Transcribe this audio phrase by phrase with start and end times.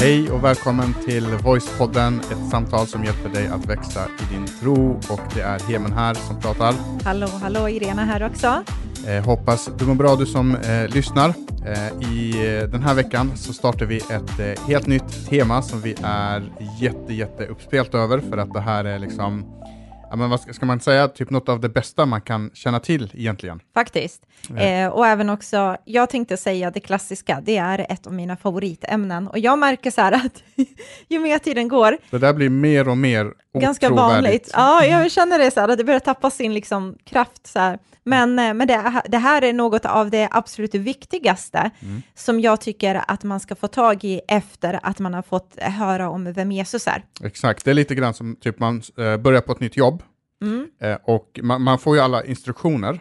[0.00, 4.90] Hej och välkommen till Voicepodden, ett samtal som hjälper dig att växa i din tro.
[4.90, 6.74] Och det är Hemen här som pratar.
[7.04, 8.62] Hallå, hallå, Irena här också.
[9.08, 11.28] Eh, hoppas du mår bra du som eh, lyssnar.
[11.66, 15.80] Eh, I eh, den här veckan så startar vi ett eh, helt nytt tema som
[15.80, 19.44] vi är jätte, jätte uppspelt över för att det här är liksom
[20.10, 22.80] ja, men vad ska, ska man säga, typ något av det bästa man kan känna
[22.80, 23.60] till egentligen.
[23.74, 24.22] Faktiskt.
[24.56, 29.28] Eh, och även också, jag tänkte säga det klassiska, det är ett av mina favoritämnen.
[29.28, 30.42] Och jag märker så här att
[31.08, 34.50] ju mer tiden går, Det där blir mer och mer ganska vanligt.
[34.52, 37.78] Ja, jag känner det så här, att det börjar tappa sin liksom, kraft så här.
[38.04, 42.02] Men, eh, men det, det här är något av det absolut viktigaste Mm.
[42.14, 46.08] som jag tycker att man ska få tag i efter att man har fått höra
[46.10, 47.04] om vem Jesus är.
[47.24, 50.02] Exakt, det är lite grann som typ man eh, börjar på ett nytt jobb
[50.42, 50.66] Mm.
[50.80, 53.00] eh, och man, man får ju alla instruktioner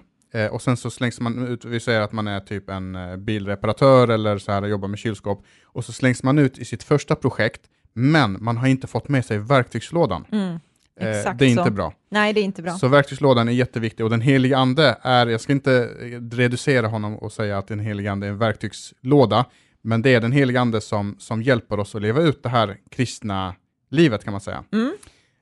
[0.51, 4.37] och sen så slängs man ut, vi säger att man är typ en bilreparatör eller
[4.37, 7.61] så här jobbar med kylskåp och så slängs man ut i sitt första projekt
[7.97, 10.25] men man har inte fått med sig verktygslådan.
[10.31, 10.49] Mm.
[10.53, 10.59] Eh,
[10.99, 11.45] det är så.
[11.45, 11.93] inte bra.
[12.09, 12.71] Nej, det är inte bra.
[12.71, 17.15] Så verktygslådan är jätteviktig och den helige ande är, jag ska inte eh, reducera honom
[17.15, 19.45] och säga att den helige ande är en verktygslåda,
[19.81, 22.77] men det är den helige ande som, som hjälper oss att leva ut det här
[22.89, 23.55] kristna
[23.89, 24.63] livet kan man säga.
[24.71, 24.97] Mm.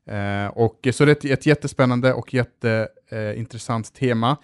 [0.08, 4.38] Eh, och, så det är ett, ett jättespännande och jätteintressant tema.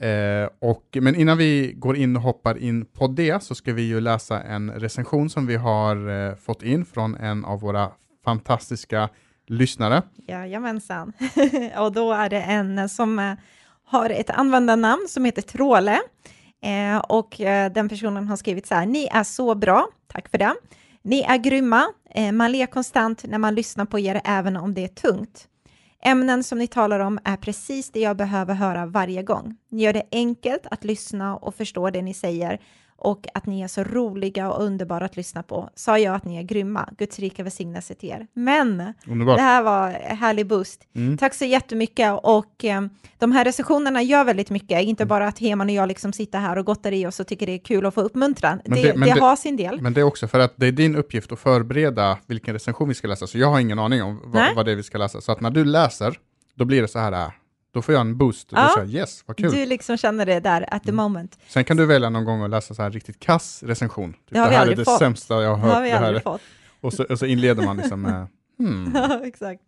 [0.00, 3.82] Eh, och, men innan vi går in och hoppar in på det så ska vi
[3.82, 7.90] ju läsa en recension som vi har eh, fått in från en av våra
[8.24, 9.08] fantastiska
[9.46, 10.02] lyssnare.
[10.28, 11.12] Jajamensan.
[11.78, 13.34] och då är det en som eh,
[13.84, 16.00] har ett användarnamn som heter Tråle.
[16.62, 20.38] Eh, och eh, den personen har skrivit så här, ni är så bra, tack för
[20.38, 20.54] det.
[21.02, 24.84] Ni är grymma, eh, man ler konstant när man lyssnar på er även om det
[24.84, 25.48] är tungt.
[26.06, 29.56] Ämnen som ni talar om är precis det jag behöver höra varje gång.
[29.70, 32.60] Ni gör det enkelt att lyssna och förstå det ni säger
[32.96, 35.70] och att ni är så roliga och underbara att lyssna på.
[35.74, 36.88] Sa jag att ni är grymma?
[36.98, 38.26] Guds rika välsignelse till er.
[38.34, 39.36] Men Underbart.
[39.36, 40.80] det här var härlig boost.
[40.96, 41.18] Mm.
[41.18, 42.82] Tack så jättemycket och eh,
[43.18, 44.88] de här recensionerna gör väldigt mycket, Mm.
[44.88, 47.46] inte bara att Heman och jag liksom sitter här och gottar i oss och tycker
[47.46, 48.60] det är kul att få uppmuntran.
[48.64, 49.80] Men det det- men det, har sin del.
[49.80, 52.94] Men det är också för att det är din uppgift att förbereda vilken recension vi
[52.94, 55.20] ska läsa, så jag har ingen aning om vad, vad det är vi ska läsa.
[55.20, 56.18] Så att när du läser,
[56.54, 57.28] då blir det så här, äh,
[57.74, 58.52] då får jag en boost.
[58.52, 58.62] Och Ja.
[58.62, 59.52] då säger jag yes, vad kul.
[59.52, 60.96] Du liksom känner det där at the Mm.
[60.96, 61.38] moment.
[61.48, 64.12] Sen kan du välja någon gång att läsa så här riktigt kass recension.
[64.12, 64.98] Typ, Det har det vi här är det fått.
[64.98, 65.74] sämsta jag har Det hört.
[65.74, 66.04] har vi det här.
[66.06, 66.40] aldrig fått.
[66.80, 68.26] Och, så, och så inleder man liksom med,
[68.58, 68.92] hmm.
[68.94, 69.60] Ja, exakt.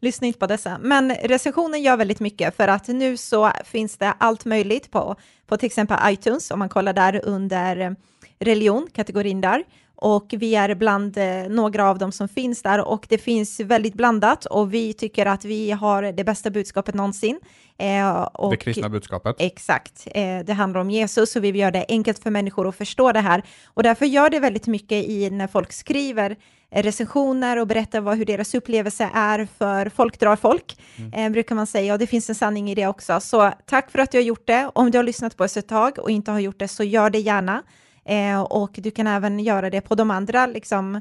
[0.00, 0.78] Lyssna inte på dessa.
[0.82, 5.16] Men recensionen gör väldigt mycket för att nu så finns det allt möjligt på,
[5.46, 7.96] på till exempel iTunes, om man kollar där under
[8.38, 9.64] religion, kategorin där.
[9.96, 13.94] Och vi är bland eh, några av dem som finns där och det finns väldigt
[13.94, 17.40] blandat och vi tycker att vi har det bästa budskapet någonsin.
[17.78, 19.36] Eh, och, det kristna budskapet.
[19.38, 20.06] Exakt.
[20.14, 23.20] Eh, det handlar om Jesus och vi göra det enkelt för människor att förstå det
[23.20, 23.42] här.
[23.66, 26.36] Och därför gör det väldigt mycket i när folk skriver
[26.74, 30.78] recensioner och berättar vad, hur deras upplevelse är för folk drar folk,
[31.12, 31.92] eh, brukar man säga.
[31.92, 33.20] Och det finns en sanning i det också.
[33.20, 34.70] Så tack för att du har gjort det.
[34.74, 37.10] Om du har lyssnat på oss ett tag och inte har gjort det, så gör
[37.10, 37.62] det gärna.
[38.04, 41.00] Eh, och du kan även göra det på de andra liksom,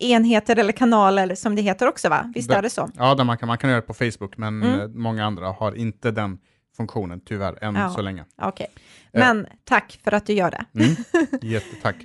[0.00, 2.32] enheter eller kanaler som det heter också, va?
[2.34, 2.90] Visst är det så?
[2.96, 4.80] Ja, där man, kan, man kan göra det på Facebook, men Mm.
[4.80, 6.38] eh, många andra har inte den
[6.76, 7.90] funktionen, tyvärr, än Ja.
[7.90, 8.24] så länge.
[8.42, 8.66] Okej.
[9.12, 10.64] Men tack för att du gör det.
[10.84, 10.96] Mm.
[11.42, 11.96] Jättetack.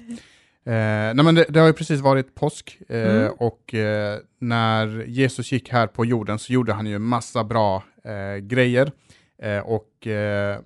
[0.66, 0.72] Eh,
[1.14, 3.32] nej men det, det har ju precis varit påsk eh, Mm.
[3.40, 8.38] och eh, när Jesus gick här på jorden så gjorde han ju massa bra eh,
[8.42, 8.92] grejer.
[9.44, 10.58] Eh, och, eh,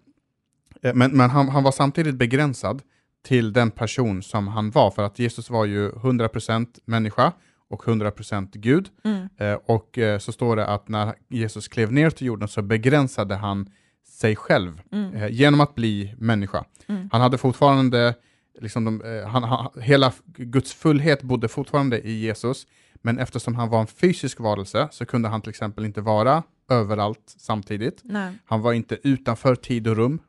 [0.84, 2.82] eh, men men han, han var samtidigt begränsad
[3.28, 7.32] till den person som han var, för att Jesus var ju 100% människa
[7.70, 8.90] och 100% Gud.
[9.04, 9.28] Mm.
[9.38, 13.36] Eh, och eh, så står det att när Jesus klev ner till jorden så begränsade
[13.36, 13.70] han
[14.08, 15.14] sig själv Mm.
[15.16, 16.66] eh, genom att bli människa.
[16.88, 17.10] Mm.
[17.12, 18.14] Han hade fortfarande,
[18.62, 22.68] liksom de, eh, han, han, hela Guds fullhet bodde fortfarande i Jesus,
[23.02, 27.36] men eftersom han var en fysisk varelse så kunde han till exempel inte vara överallt
[27.38, 28.02] samtidigt.
[28.04, 28.34] Nej.
[28.46, 30.20] Han var inte utanför tid och rum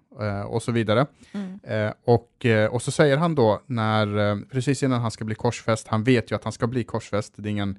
[0.46, 1.06] och så vidare.
[1.32, 1.58] Mm.
[1.62, 5.34] Eh, och, eh, och så säger han då, när, eh, precis innan han ska bli
[5.34, 7.78] korsfäst, han vet ju att han ska bli korsfäst, det är ingen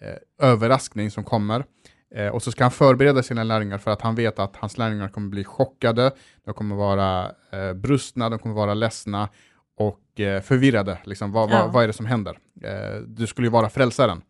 [0.00, 1.64] eh, överraskning som kommer.
[2.14, 5.08] Eh, och så ska han förbereda sina lärjungar för att han vet att hans lärjungar
[5.08, 6.10] kommer bli chockade,
[6.44, 9.28] de kommer vara eh, brustna, de kommer vara ledsna
[9.78, 10.98] och eh, förvirrade.
[11.04, 11.62] Liksom, vad, Ja.
[11.62, 12.38] vad, vad är det som händer?
[12.62, 14.22] Eh, du skulle ju vara frälsaren.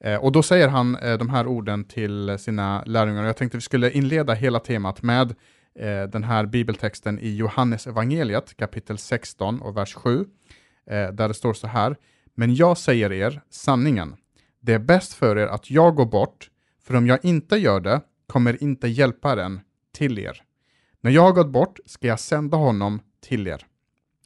[0.00, 3.24] Eh, och då säger han eh, de här orden till sina lärjungar.
[3.24, 5.34] Jag tänkte vi skulle inleda hela temat med
[5.78, 10.26] eh, den här bibeltexten i Johannes evangeliet kapitel 16 och vers 7.
[10.90, 11.96] Eh, där det står så här.
[12.34, 14.16] Men jag säger er sanningen.
[14.60, 16.50] Det är bäst för er att jag går bort,
[16.84, 19.60] för om jag inte gör det kommer inte hjälparen
[19.92, 20.42] till er.
[21.00, 23.66] När jag har gått bort ska jag sända honom till er.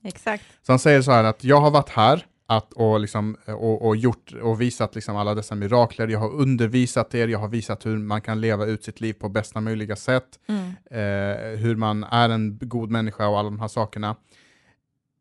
[0.04, 0.44] Exakt.
[0.62, 2.26] Så han säger så här att jag har varit här,
[2.56, 6.08] att, och, liksom, och, och, gjort, och visat liksom alla dessa mirakler.
[6.08, 9.28] Jag har undervisat er, jag har visat hur man kan leva ut sitt liv på
[9.28, 10.64] bästa möjliga sätt, Mm.
[10.90, 14.16] eh, hur man är en god människa och alla de här sakerna.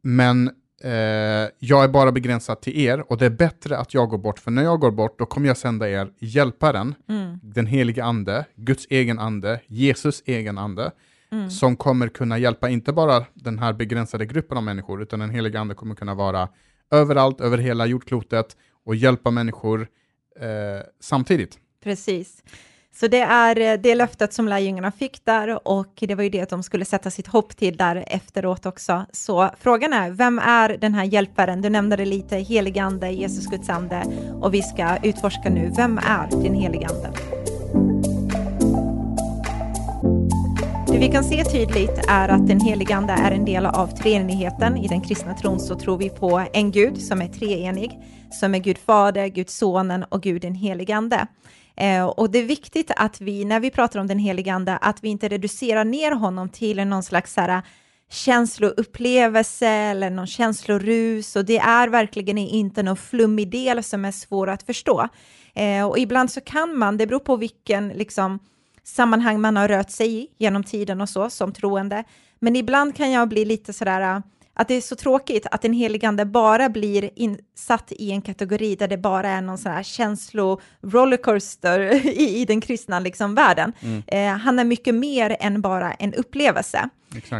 [0.03, 0.47] Men
[0.83, 0.91] eh,
[1.59, 4.51] jag är bara begränsad till er och det är bättre att jag går bort, för
[4.51, 7.39] när jag går bort då kommer jag sända er hjälparen, Mm.
[7.43, 10.91] den helige ande, Guds egen ande, Jesus egen ande,
[11.33, 11.49] Mm.
[11.49, 15.59] som kommer kunna hjälpa inte bara den här begränsade gruppen av människor, utan den helige
[15.59, 16.49] ande kommer kunna vara
[16.91, 19.87] överallt, över hela jordklotet och hjälpa människor
[20.39, 20.47] eh,
[20.99, 21.59] samtidigt.
[21.83, 22.43] Precis.
[22.93, 26.41] Så det är eh, det löftet som lärjungarna fick där och det var ju det
[26.41, 29.05] att de skulle sätta sitt hopp till där efteråt också.
[29.11, 31.61] Så frågan är, vem är den här hjälparen?
[31.61, 34.03] Du nämnde det lite, heligande, Jesus Guds ande
[34.41, 37.09] och vi ska utforska nu, vem är din heligande?
[41.01, 44.77] Vi kan se tydligt är att den heligande är en del av treenigheten.
[44.77, 47.99] I den kristna tron så tror vi på en Gud som är treenig,
[48.31, 51.27] som är Gud Fader, Gud Sonen och Gud den heligande.
[51.77, 55.09] Eh, och det är viktigt att vi, när vi pratar om den heligande, att vi
[55.09, 57.63] inte reducerar ner honom till någon slags så här, eh,
[58.11, 64.49] känsloupplevelse eller någon känslorus och det är verkligen inte någon flummig del som är svår
[64.49, 65.07] att förstå.
[65.53, 68.39] Eh, och ibland så kan man, det beror på vilken liksom,
[68.83, 72.03] sammanhang man har rört sig i genom tiden och så som troende,
[72.39, 74.19] men ibland kan jag bli lite sådär äh,
[74.53, 78.87] att det är så tråkigt att den heligande bara blir insatt i en kategori där
[78.87, 83.73] det bara är någon sån här känslo-rollercoaster i, i den kristna liksom, världen.
[84.07, 86.89] Eh, han är mycket mer än bara en upplevelse.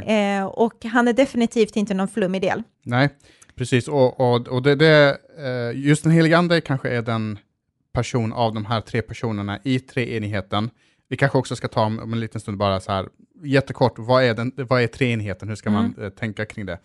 [0.05, 2.63] Eh, och han är definitivt inte någon flummig del.
[2.83, 3.09] Nej,
[3.55, 3.87] precis.
[3.87, 7.39] Och, och, och det, det, eh, just den helige ande kanske är den
[7.93, 10.69] person av de här tre personerna i treenigheten.
[11.11, 13.07] Vi kanske också ska ta om, om en liten stund bara så här,
[13.43, 15.49] jättekort, vad är, den, vad är treenigheten?
[15.49, 16.79] Hur ska man eh, tänka kring det?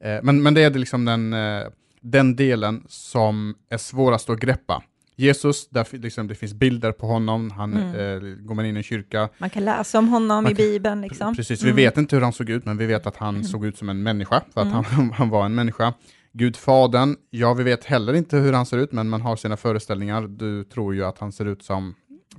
[0.00, 1.66] Eh, men, men det är liksom den, eh,
[2.00, 4.82] den delen som är svårast att greppa.
[5.16, 8.82] Jesus, där liksom, det finns bilder på honom, han, eh, går man in i en
[8.82, 11.00] kyrka, Man kan läsa om honom Man i Bibeln.
[11.00, 11.36] Liksom.
[11.36, 13.78] Precis, vi vet inte hur han såg ut, men vi vet att han såg ut
[13.78, 14.84] som en människa, för att han,
[15.14, 15.94] han var en människa.
[16.32, 19.56] Gud Fadern, ja vi vet heller inte hur han ser ut, men man har sina
[19.56, 20.22] föreställningar.
[20.22, 21.94] Du tror ju att han ser ut som...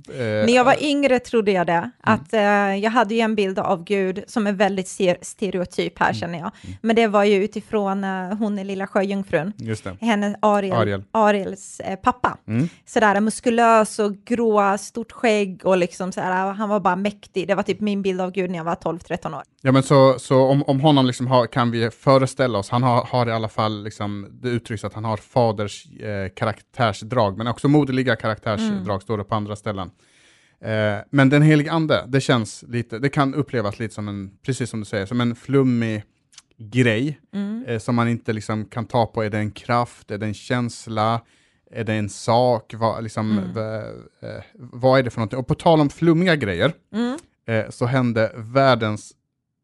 [0.08, 2.40] eh, När jag var yngre trodde jag det, att eh,
[2.76, 4.88] jag hade ju en bild av Gud som är väldigt
[5.22, 6.50] stereotyp här känner jag.
[6.80, 9.96] Men det var ju utifrån uh, hon är lilla sjöjungfrun, Just det.
[10.00, 11.02] henne Ariel, Ariel.
[11.12, 12.38] Ariels eh, pappa.
[12.46, 12.68] Mm.
[12.86, 17.48] Sådär muskulös och grå, stort skägg och liksom sådär, han var bara mäktig.
[17.48, 19.42] Det var typ min bild av Gud när jag var 12-13 år.
[19.62, 23.04] Ja men så, så om, om honom liksom har, kan vi föreställa oss, han har,
[23.04, 27.68] har i alla fall, liksom, det uttrycks att han har faders eh, karaktärsdrag, men också
[27.68, 29.90] moderliga karaktärsdrag står det på andra ställen.
[30.60, 34.70] Eh, men den helige ande, det känns lite, det kan upplevas lite som en, precis
[34.70, 36.02] som du säger, som en flummig
[36.58, 37.20] grej
[37.66, 39.22] eh, som man inte liksom kan ta på.
[39.24, 41.20] Är det en kraft, är det en känsla,
[41.70, 45.38] är det en sak, vad, liksom, v- eh, vad är det för någonting?
[45.38, 47.18] Och på tal om flummiga grejer, Mm.
[47.48, 49.12] eh, så hände världens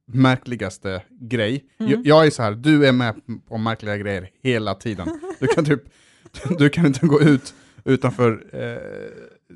[0.06, 1.64] märkligaste grej.
[1.76, 3.14] Jag, jag är så här, du är med
[3.48, 5.20] på märkliga grejer hela tiden.
[5.40, 5.82] Du kan typ,
[6.58, 7.54] du kan inte gå ut
[7.86, 8.76] utanför eh,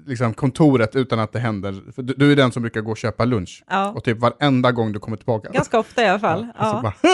[0.07, 1.93] liksom kontoret utan att det händer.
[1.95, 3.65] För du, du är den som brukar gå och köpa lunch.
[3.71, 5.49] Ja, Och typ varenda gång du kommer tillbaka.
[5.53, 6.47] ganska ofta i alla fall.
[6.59, 7.09] Ja, och så Ja.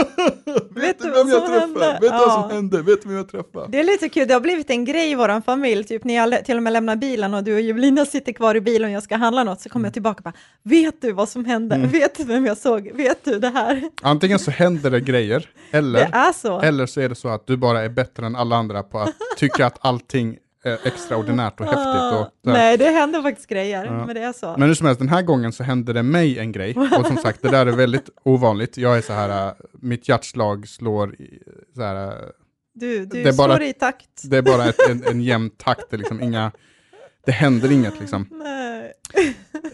[0.48, 1.92] bara, vet du vem jag träffar?
[1.92, 2.82] Vet du vad som hände?
[2.82, 3.66] Vet du vem jag träffar?
[3.68, 6.44] Det är lite kul, det har blivit en grej i vår familj, typ när jag
[6.44, 9.02] till och med lämnar bilen och du och Juvelina sitter kvar i bilen och jag
[9.02, 11.74] ska handla något så kommer jag tillbaka och bara, vet du vad som hände?
[11.76, 11.88] Mm.
[11.90, 12.90] Vet du vem jag såg?
[12.94, 13.82] Vet du det här?
[14.02, 16.60] Antingen så händer det grejer, Det eller, är så.
[16.60, 19.14] eller så är det så att du bara är bättre än alla andra på att
[19.36, 20.36] tycka att allting
[20.84, 22.20] extraordinärt och häftigt.
[22.20, 22.52] Och.
[22.52, 24.06] Nej, det händer faktiskt grejer, Ja.
[24.06, 24.54] men det är så.
[24.58, 26.74] Men hur som helst, den här gången så hände det mig en grej.
[26.98, 28.76] Och som sagt, det där är väldigt ovanligt.
[28.76, 31.38] Jag är så här, äh, mitt hjärtslag slår i,
[31.76, 32.12] så här, äh,
[32.74, 34.08] du du det är bara- slår i takt.
[34.30, 36.52] det är bara ett, en, en jämn takt, det, är liksom inga,
[37.26, 38.28] det händer inget liksom.
[38.30, 38.92] Nej.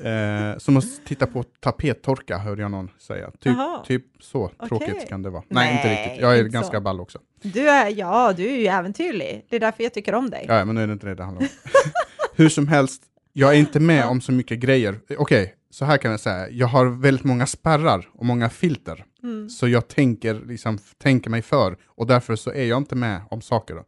[0.05, 3.31] Eh, som att titta på tapettorka, hörde jag någon säga.
[3.31, 3.57] Typ,
[3.87, 5.43] typ så tråkigt kan det vara.
[5.49, 6.23] Nej, inte Nej, riktigt.
[6.23, 6.81] Jag är inte ganska så.
[6.81, 7.19] ball också.
[7.43, 9.47] Du är, ja, du är ju äventyrlig.
[9.51, 10.45] Det är därför jag tycker om dig.
[10.49, 11.49] Ja, men nu är det inte det det handlar om.
[12.35, 15.01] Hur som helst, jag är inte med om så mycket grejer.
[15.19, 16.51] Okej, så här kan jag säga.
[16.51, 19.05] Jag har väldigt många spärrar och många filter.
[19.23, 19.49] Mm.
[19.49, 23.41] Så jag tänker, liksom, tänker mig för och därför så är jag inte med om
[23.41, 23.75] saker.
[23.75, 23.85] Då.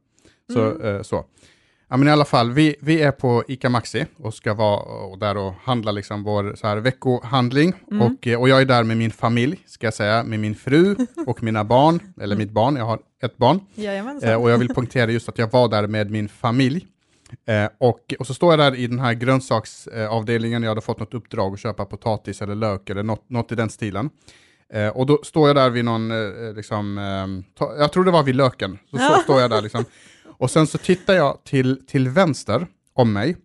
[0.55, 0.97] Så, Mm.
[0.97, 1.25] eh, så.
[1.89, 5.19] Ja, men i alla fall, vi, vi är på ICA Maxi och ska vara och
[5.19, 7.73] där och handla liksom vår så här, veckohandling.
[7.91, 8.03] Mm.
[8.03, 10.97] Och, eh, och jag är där med min familj, ska jag säga, med min fru
[11.27, 13.61] och mina barn, eller mitt barn, jag har ett barn.
[14.23, 16.87] Eh, och jag vill poängtera just att jag var där med min familj.
[17.47, 21.15] Eh, och, och så står jag där i den här grönsaksavdelningen, jag hade fått något
[21.15, 24.11] uppdrag att köpa potatis eller lök eller något, något i den stilen.
[24.73, 28.11] Eh, och då står jag där vid någon, eh, liksom, eh, ta, jag tror det
[28.11, 29.85] var vid löken, så, så står jag där liksom.
[30.45, 33.37] Och sen så tittar jag till, till vänster om mig,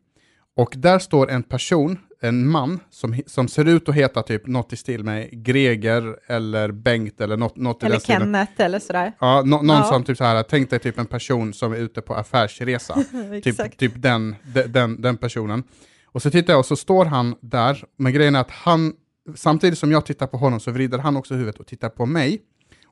[0.55, 4.73] och där står en person, en man, som, som ser ut att heta typ något
[4.73, 8.21] i stil med Greger eller Bengt eller något, något Eller i den stilen.
[8.21, 9.13] Kenneth eller sådär.
[9.19, 9.83] Ja, no, någon Ja.
[9.83, 12.93] som typ så här, tänk dig typ en person som är ute på affärsresa.
[13.43, 15.63] typ typ den, de- den, den personen.
[16.05, 18.93] Och så tittar jag och så står han där, men grejen är att han,
[19.35, 22.41] samtidigt som jag tittar på honom så vrider han också huvudet och tittar på mig.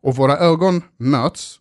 [0.02, 1.60] Och våra ögon möts.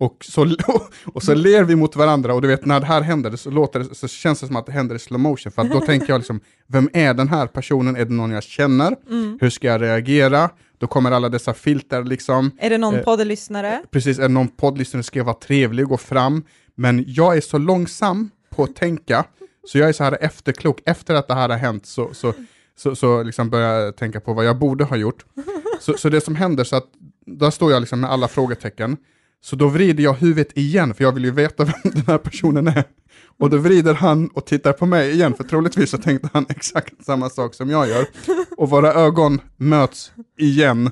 [0.00, 0.50] Och så,
[1.04, 3.80] och så ler vi mot varandra och du vet när det här händer så, låter
[3.80, 5.52] det, så känns det som att det händer i slow motion.
[5.52, 7.96] För då tänker jag liksom, vem är den här personen?
[7.96, 8.96] Är det någon jag känner?
[9.10, 9.38] Mm.
[9.40, 10.50] Hur ska jag reagera?
[10.78, 12.50] Då kommer alla dessa filter liksom.
[12.58, 13.82] Är det någon Eh, poddlyssnare?
[13.90, 16.44] Precis, är det någon poddlyssnare ska jag vara trevlig och gå fram.
[16.74, 19.24] Men jag är så långsam på att tänka,
[19.66, 20.80] så jag är så här efterklok.
[20.86, 22.34] Efter att det här har hänt så, så,
[22.76, 25.24] så, så liksom börjar jag tänka på vad jag borde ha gjort.
[25.80, 26.86] Så, så det som händer, så att
[27.26, 28.96] där står jag liksom med alla frågetecken.
[29.40, 32.68] Så då vrider jag huvudet igen, för jag vill ju veta vem den här personen
[32.68, 32.84] är.
[33.38, 37.04] Och då vrider han och tittar på mig igen, för troligtvis så tänkte han exakt
[37.04, 38.06] samma sak som jag gör.
[38.56, 40.90] Och våra ögon möts igen.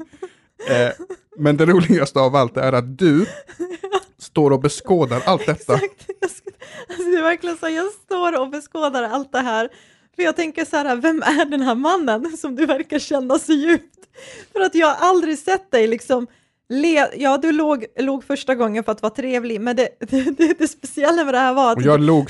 [0.68, 1.06] Eh,
[1.38, 3.26] men det roligaste av allt är att du
[4.18, 5.74] står och beskådar allt detta.
[5.74, 6.06] Exakt.
[6.88, 9.68] Alltså det är verkligen så, jag står och beskådar allt det här.
[10.16, 13.52] För jag tänker så här, vem är den här mannen som du verkar känna så
[13.52, 13.96] djupt?
[14.52, 16.26] För att jag har aldrig sett dig liksom
[16.68, 20.68] le, ja du låg, låg första gången för att vara trevlig, men det, det, det,
[20.68, 21.82] speciella med det här var att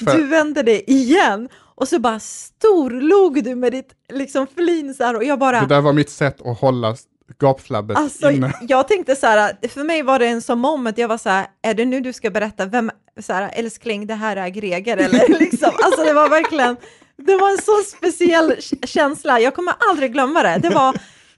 [0.04, 0.16] för...
[0.16, 5.16] du vände dig igen och så bara storlog du med ditt liksom flin så här
[5.16, 6.96] och jag bara Det där var mitt sätt att hålla
[7.38, 8.52] gapflabbet Alltså, inne.
[8.60, 11.46] jag tänkte så här, för mig var det en som moment, jag var så här,
[11.62, 12.90] är det nu du ska berätta, vem,
[13.20, 16.76] så här, älskling, det här är Greger, eller liksom, alltså det var verkligen,
[17.16, 20.96] det var en så speciell känsla, jag kommer aldrig glömma det, det var,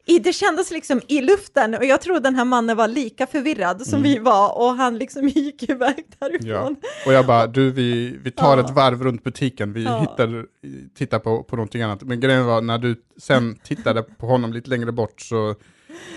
[0.08, 3.86] i, det kändes liksom i luften, och jag tror den här mannen var lika förvirrad
[3.86, 6.28] som vi var, och han liksom gick iväg Ja.
[6.28, 6.76] därifrån.
[7.06, 8.64] Och jag bara, du vi, vi tar Ja.
[8.64, 10.00] ett varv runt butiken, vi Ja.
[10.00, 10.46] hittar,
[10.94, 12.02] tittar på, på någonting annat.
[12.02, 15.54] Men grejen var, när du sen tittade på honom lite längre bort så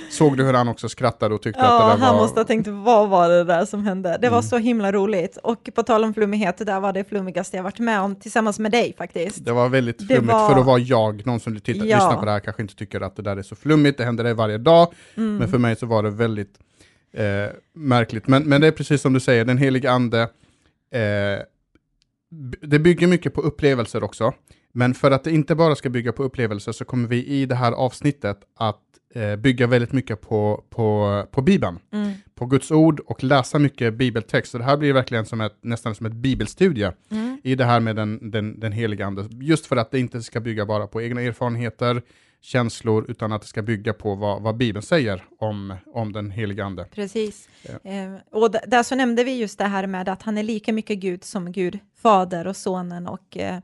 [0.09, 2.21] såg du hur han också skrattade och tyckte Ja, att det där han var...
[2.23, 4.17] måste ha tänkt, vad var det där som hände?
[4.21, 4.49] Det var Mm.
[4.49, 7.79] så himla roligt, och på tal om flummighet, det där var det flummigaste jag varit
[7.79, 9.45] med om, tillsammans med dig faktiskt.
[9.45, 11.97] Det var väldigt Det flummigt var- för att vara jag, någon som tittar, Ja.
[11.97, 14.23] lyssnar på det här kanske inte tycker att det där är så flummigt, det händer
[14.23, 15.37] det varje dag, Mm.
[15.37, 16.59] men för mig så var det väldigt
[17.13, 17.23] eh,
[17.73, 18.27] märkligt.
[18.27, 20.21] Men, men det är precis som du säger, den helige ande,
[20.93, 21.39] eh,
[22.61, 24.33] det bygger mycket på upplevelser också,
[24.73, 27.55] men för att det inte bara ska bygga på upplevelser så kommer vi i det
[27.55, 28.79] här avsnittet att
[29.13, 32.11] eh, bygga väldigt mycket på, på, på Bibeln, Mm.
[32.35, 34.51] på Guds ord och läsa mycket bibeltext.
[34.51, 37.41] Så det här blir verkligen som ett, nästan som ett bibelstudie Mm.
[37.43, 39.25] i det här med den, den, den heliga ande.
[39.41, 42.01] Just för att det inte ska bygga bara på egna erfarenheter,
[42.43, 46.65] känslor, utan att det ska bygga på vad, vad Bibeln säger om, om den heliga
[46.65, 46.85] ande.
[46.95, 47.49] Precis.
[47.61, 47.91] Ja.
[47.91, 50.97] Eh, och där så nämnde vi just det här med att han är lika mycket
[50.99, 53.59] Gud som Gud, Fader och Sonen och, eh,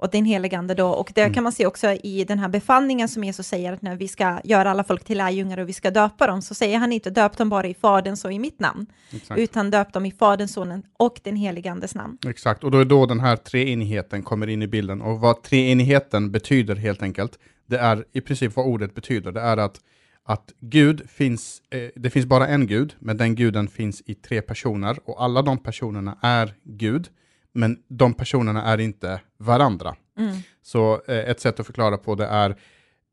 [0.00, 0.88] och den helige Ande då.
[0.88, 1.34] Och det Mm.
[1.34, 4.40] kan man se också i den här befallningen som Jesus säger att när vi ska
[4.44, 7.36] göra alla folk till lärjungar och vi ska döpa dem, så säger han inte döp
[7.36, 9.40] dem bara i Faderns och i mitt namn, Exakt.
[9.40, 12.18] utan döp dem i Faderns, Sonen och den helige Andes namn.
[12.28, 15.02] Exakt, och då är då den här treenigheten kommer in i bilden.
[15.02, 19.32] Och vad treenigheten betyder helt enkelt, det är i princip vad ordet betyder.
[19.32, 19.80] Det är att,
[20.24, 24.42] att Gud finns, eh, det finns bara en Gud, men den guden finns i tre
[24.42, 24.98] personer.
[25.04, 27.08] Och alla de personerna är Gud,
[27.52, 29.96] men de personerna är inte varandra.
[30.18, 30.36] Mm.
[30.62, 32.56] Så eh, ett sätt att förklara på det är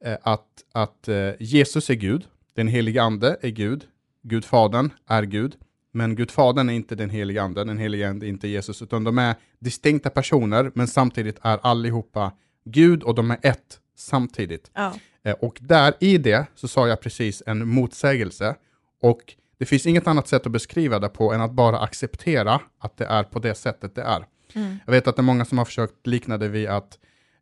[0.06, 3.84] eh, att, att eh, Jesus är Gud, den helige ande är Gud,
[4.24, 5.56] Gud Fadern är Gud,
[5.92, 9.04] men Gud Fadern är inte den helige ande, den helige ande är inte Jesus, utan
[9.04, 12.32] de är distinkta personer, men samtidigt är allihopa
[12.66, 14.72] Gud och de är ett samtidigt.
[14.74, 14.94] Ja.
[15.24, 18.56] Eh, och där i det så sa jag precis en motsägelse,
[19.02, 22.98] och det finns inget annat sätt att beskriva det på än att bara acceptera att
[22.98, 24.26] det är på det sättet det är.
[24.54, 24.78] Mm.
[24.86, 27.00] Jag vet att det är många som har försökt likna det vid att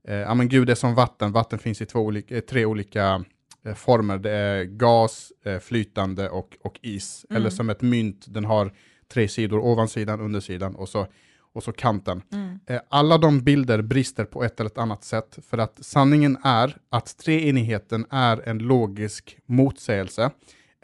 [0.07, 3.24] eh, ja, men Gud är som vatten, vatten finns i två olika, eh, tre olika
[3.65, 4.17] eh, former.
[4.17, 7.25] Det är gas, eh, flytande och, och is.
[7.29, 7.41] Mm.
[7.41, 8.72] Eller som ett mynt, den har
[9.13, 11.07] tre sidor, ovansidan, undersidan och så,
[11.53, 12.22] och så kanten.
[12.34, 12.60] Mm.
[12.65, 16.77] Eh, alla de bilder brister på ett eller ett annat sätt, för att sanningen är
[16.89, 20.31] att treenigheten är en logisk motsägelse.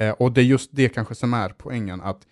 [0.02, 2.28] Eh, och det är just det kanske som är poängen, att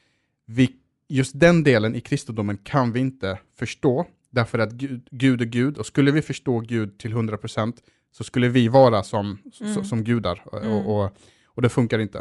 [0.46, 0.72] vi,
[1.08, 5.78] just den delen i kristendomen kan vi inte förstå, därför att Gud, Gud är Gud,
[5.78, 7.74] och skulle vi förstå Gud till 100%
[8.12, 9.76] så skulle vi vara som, Mm.
[9.76, 10.44] så, som gudar.
[10.54, 10.72] Mm.
[10.72, 11.18] Och, och,
[11.60, 12.18] och det funkar inte.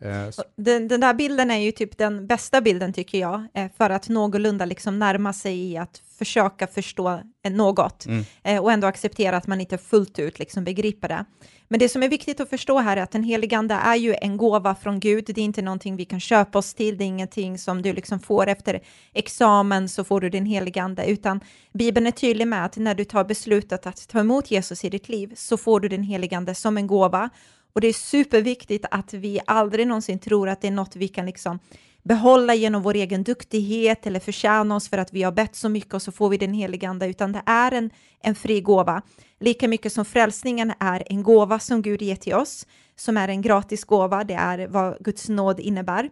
[0.00, 3.90] Eh, Den, den där bilden är ju typ den bästa bilden tycker jag, eh, för
[3.90, 8.24] att någorlunda liksom närma sig i att försöka förstå eh, något Mm.
[8.42, 11.24] eh, och ändå acceptera att man inte fullt ut liksom begriper det.
[11.68, 14.14] Men det som är viktigt att förstå här är att den helige Ande är ju
[14.20, 15.24] en gåva från Gud.
[15.26, 18.20] Det är inte någonting vi kan köpa oss till, det är ingenting som du liksom
[18.20, 18.80] får efter
[19.14, 21.40] examen så får du din helige Ande, utan
[21.72, 25.08] Bibeln är tydlig med att när du tar beslutet att ta emot Jesus i ditt
[25.08, 27.30] liv så får du din helige Ande som en gåva.
[27.72, 31.26] Och det är superviktigt att vi aldrig någonsin tror att det är något vi kan
[31.26, 31.58] liksom
[32.02, 35.94] behålla genom vår egen duktighet eller förtjäna oss för att vi har bett så mycket
[35.94, 39.02] och så får vi den heliga Ande, utan det är en, en fri gåva.
[39.40, 43.42] Lika mycket som frälsningen är en gåva som Gud ger till oss, som är en
[43.42, 46.10] gratis gåva, det är vad Guds nåd innebär.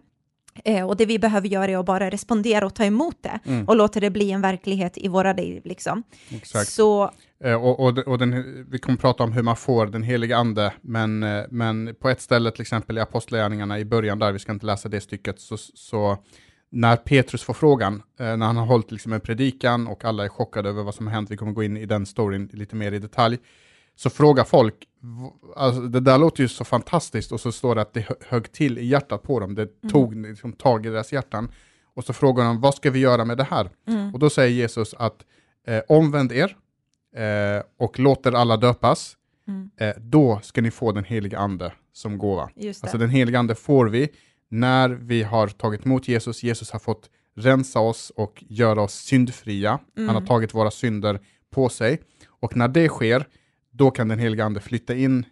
[0.64, 3.64] Eh, och det vi behöver göra är att bara respondera och ta emot det Mm.
[3.64, 5.62] och låta det bli en verklighet i våra liv.
[5.64, 6.02] Liksom.
[6.30, 6.68] exakt.
[6.68, 7.10] Så
[7.44, 10.72] Eh, och och, och den, vi kommer prata om hur man får den heliga ande,
[10.80, 14.52] men, eh, men på ett ställe, till exempel i Apostlagärningarna i början där, vi ska
[14.52, 16.18] inte läsa det stycket, så, så
[16.70, 20.28] när Petrus får frågan, eh, när han har hållit liksom en predikan och alla är
[20.28, 22.92] chockade över vad som har hänt, vi kommer gå in i den storyn lite mer
[22.92, 23.38] i detalj,
[24.02, 24.74] så frågar folk,
[25.56, 28.52] alltså, det där låter ju så fantastiskt, och så står det att det hö- högg
[28.52, 31.50] till i hjärtat på dem, det tog liksom, tag i deras hjärtan,
[31.94, 33.70] och så frågar de, vad ska vi göra med det här?
[33.88, 35.24] mm, Och då säger Jesus att
[35.66, 36.56] eh, omvänd er
[37.16, 39.16] eh, och låter alla döpas,
[39.48, 42.50] mm, eh, då ska ni få den heliga ande som gåva.
[42.82, 44.08] Alltså den heliga ande får vi
[44.48, 46.42] när vi har tagit emot Jesus.
[46.42, 49.78] Jesus har fått rensa oss och göra oss syndfria.
[49.96, 50.26] Han har Mm.
[50.26, 52.00] tagit våra synder på sig.
[52.28, 53.26] Och när det sker,
[53.70, 55.26] då kan den heliga ande flytta in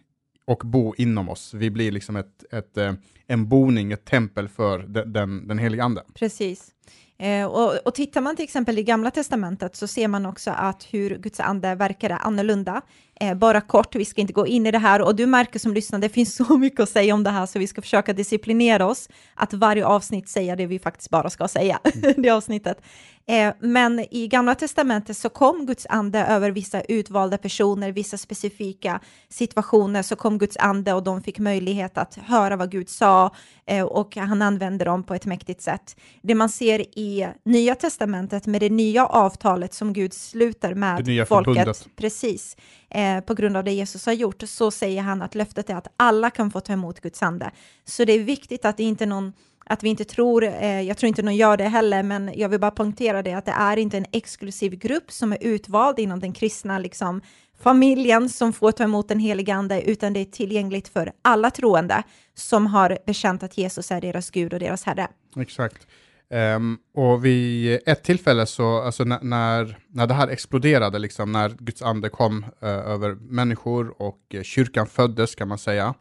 [0.45, 1.53] och bo inom oss.
[1.53, 2.93] Vi blir liksom ett, ett, eh,
[3.27, 6.03] en boning, ett tempel för den, den, heliga ande.
[6.13, 6.71] Precis.
[7.19, 10.87] Eh, och, och tittar man till exempel i Gamla Testamentet så ser man också att
[10.91, 12.81] hur Guds ande verkar är annorlunda.
[13.19, 15.73] Eh, bara kort, vi ska inte gå in i det här och du märker som
[15.73, 18.85] lyssnar, det finns så mycket att säga om det här så vi ska försöka disciplinera
[18.85, 21.79] oss att varje avsnitt säga det vi faktiskt bara ska säga,
[22.17, 22.81] det avsnittet.
[23.29, 28.99] Eh, men i Gamla Testamentet så kom Guds ande över vissa utvalda personer, vissa specifika
[29.29, 33.85] situationer så kom Guds ande och de fick möjlighet att höra vad Gud sa eh,
[33.85, 35.95] och han använde dem på ett mäktigt sätt.
[36.21, 41.87] Det man ser i Nya Testamentet med det nya avtalet som Gud sluter med folket,
[41.95, 42.57] precis,
[42.89, 45.87] eh, på grund av det Jesus har gjort, så säger han att löftet är att
[45.97, 47.51] alla kan få ta emot Guds ande.
[47.85, 49.33] Så det är viktigt att det inte är någon
[49.69, 52.59] att vi inte tror, eh, jag tror inte någon gör det heller, men jag vill
[52.59, 56.33] bara poängtera det att det är inte en exklusiv grupp som är utvald inom den
[56.33, 57.21] kristna liksom,
[57.59, 62.03] familjen som får ta emot den helige ande, utan det är tillgängligt för alla troende
[62.33, 65.07] som har bekänt att Jesus är deras Gud och deras Herre.
[65.35, 65.87] Exakt.
[66.29, 71.81] Ehm, och vid ett tillfälle så, alltså när, när, det här exploderade, liksom, när Guds
[71.81, 75.93] ande kom eh, över människor och eh, kyrkan föddes kan man säga,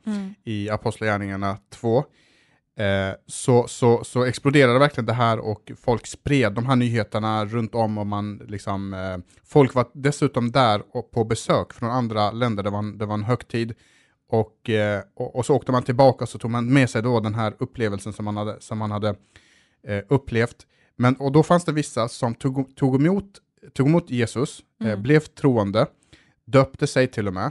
[0.44, 2.04] i Apostlagärningarna 2,
[2.78, 7.74] eh, så, så, så exploderade verkligen det här och folk spred de här nyheterna runt
[7.74, 12.62] om och man liksom, eh, folk var dessutom där och på besök från andra länder,
[12.62, 13.74] det var en, det var en högtid,
[14.30, 17.20] och, eh, och, och så åkte man tillbaka och så tog man med sig då
[17.20, 19.08] den här upplevelsen som man hade, som man hade
[19.86, 20.66] eh, upplevt.
[20.96, 23.24] Men, och då fanns det vissa som tog, tog, emot,
[23.72, 25.02] tog emot Jesus, eh, Mm.
[25.02, 25.86] blev troende,
[26.44, 27.50] döpte sig till och med,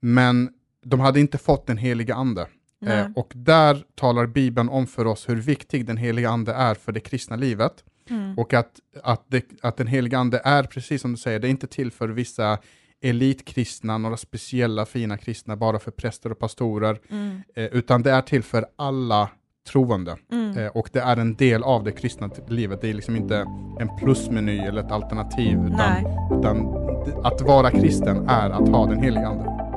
[0.00, 0.50] men
[0.84, 2.46] de hade inte fått den heliga ande.
[2.86, 6.92] Eh, och där talar Bibeln om för oss hur viktig den heliga ande är för
[6.92, 7.84] det kristna livet.
[8.10, 8.38] Mm.
[8.38, 8.70] Och att,
[9.02, 11.90] att, det, att den heliga ande är, precis som du säger, det är inte till
[11.92, 12.58] för vissa
[13.02, 17.42] elitkristna, några speciella fina kristna, bara för präster och pastorer, Mm.
[17.56, 19.30] eh, utan det är till för alla
[19.68, 20.16] troende.
[20.32, 20.58] Mm.
[20.58, 22.80] Eh, och det är en del av det kristna livet.
[22.80, 23.36] Det är liksom inte
[23.80, 26.06] en plusmeny eller ett alternativ, utan,
[26.38, 26.68] utan
[27.24, 29.69] att vara kristen är att ha den heliga ande.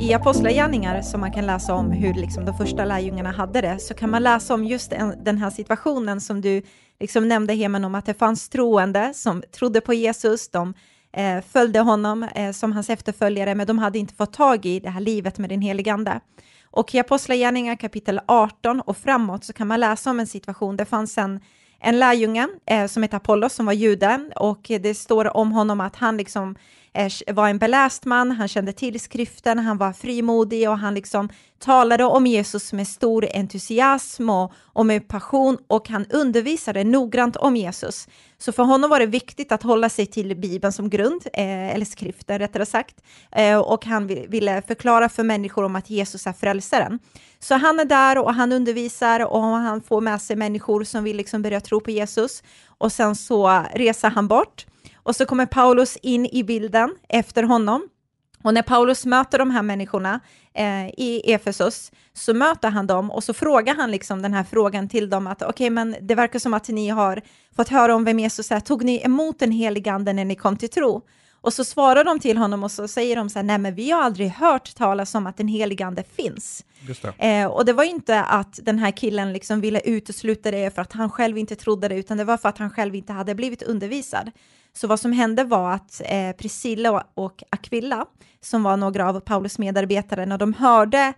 [0.00, 3.94] I Apostlagärningar, som man kan läsa om hur liksom de första lärjungarna hade det, så
[3.94, 4.90] kan man läsa om just
[5.24, 6.62] den här situationen som du
[7.00, 10.74] liksom nämnde, Hemen, om att det fanns troende som trodde på Jesus, de
[11.12, 14.90] eh, följde honom eh, som hans efterföljare, men de hade inte fått tag i det
[14.90, 16.20] här livet med den helige Ande.
[16.64, 20.84] Och i Apostlagärningar kapitel 18 och framåt så kan man läsa om en situation, det
[20.84, 21.40] fanns en
[21.80, 25.96] en lärjunge eh, som heter Apollos som var jude och det står om honom att
[25.96, 26.56] han liksom
[27.26, 32.04] var en beläst man, han kände till skriften, han var frimodig och han liksom talade
[32.04, 38.08] om Jesus med stor entusiasm och, och med passion och han undervisade noggrant om Jesus.
[38.38, 41.84] Så för honom var det viktigt att hålla sig till Bibeln som grund, eh, eller
[41.84, 43.00] skriften rättare sagt,
[43.32, 46.98] eh, och han ville förklara för människor om att Jesus är frälsaren.
[47.40, 51.16] Så han är där och han undervisar och han får med sig människor som vill
[51.16, 52.42] liksom börja tro på Jesus
[52.78, 54.66] och sen så reser han bort
[55.02, 57.88] och så kommer Paulus in i bilden efter honom
[58.42, 60.20] Och när Paulus möter de här människorna
[60.54, 64.88] eh, i Efesus så möter han dem och så frågar han liksom den här frågan
[64.88, 67.22] till dem att okej, okay, men det verkar som att ni har
[67.56, 68.60] fått höra om vem Jesus är.
[68.60, 71.02] Tog ni emot den helige ande när ni kom till tro?
[71.40, 73.90] Och så svarar de till honom och så säger de så här, nej men vi
[73.90, 76.64] har aldrig hört talas om att den helige ande finns.
[77.18, 80.92] Eh, och det var inte att den här killen liksom ville utesluta det för att
[80.92, 83.62] han själv inte trodde det, utan det var för att han själv inte hade blivit
[83.62, 84.30] undervisad.
[84.72, 88.06] Så vad som hände var att eh, Priscilla och Aquilla,
[88.40, 91.12] som var några av Paulus medarbetare, när de hörde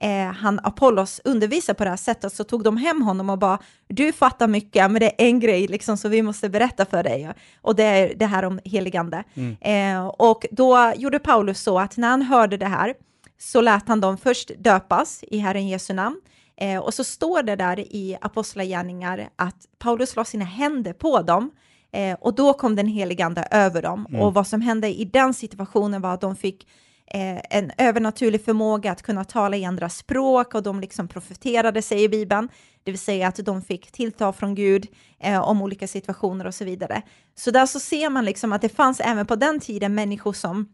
[0.00, 3.58] eh, han Apollos undervisa på det här sättet så tog de hem honom och bara
[3.88, 7.32] du fattar mycket, men det är en grej liksom som vi måste berätta för dig
[7.62, 9.24] och det är det här om heligande.
[9.34, 9.56] Mm.
[9.60, 12.94] Eh, och då gjorde Paulus så att när han hörde det här
[13.38, 16.20] så lät han dem först döpas i Herren Jesu namn
[16.56, 21.50] eh, och så står det där i Apostlagärningar att Paulus la sina händer på dem
[21.92, 24.20] eh, och då kom den heligande över dem mm.
[24.20, 26.66] och vad som hände i den situationen var att de fick
[27.06, 32.08] eh, en övernaturlig förmåga att kunna tala i andra språk och de liksom profeterade, säger
[32.08, 32.48] Bibeln,
[32.82, 34.86] det vill säga att de fick tillta från Gud
[35.20, 37.02] eh, om olika situationer och så vidare.
[37.34, 40.68] Så där så ser man liksom att det fanns även på den tiden människor som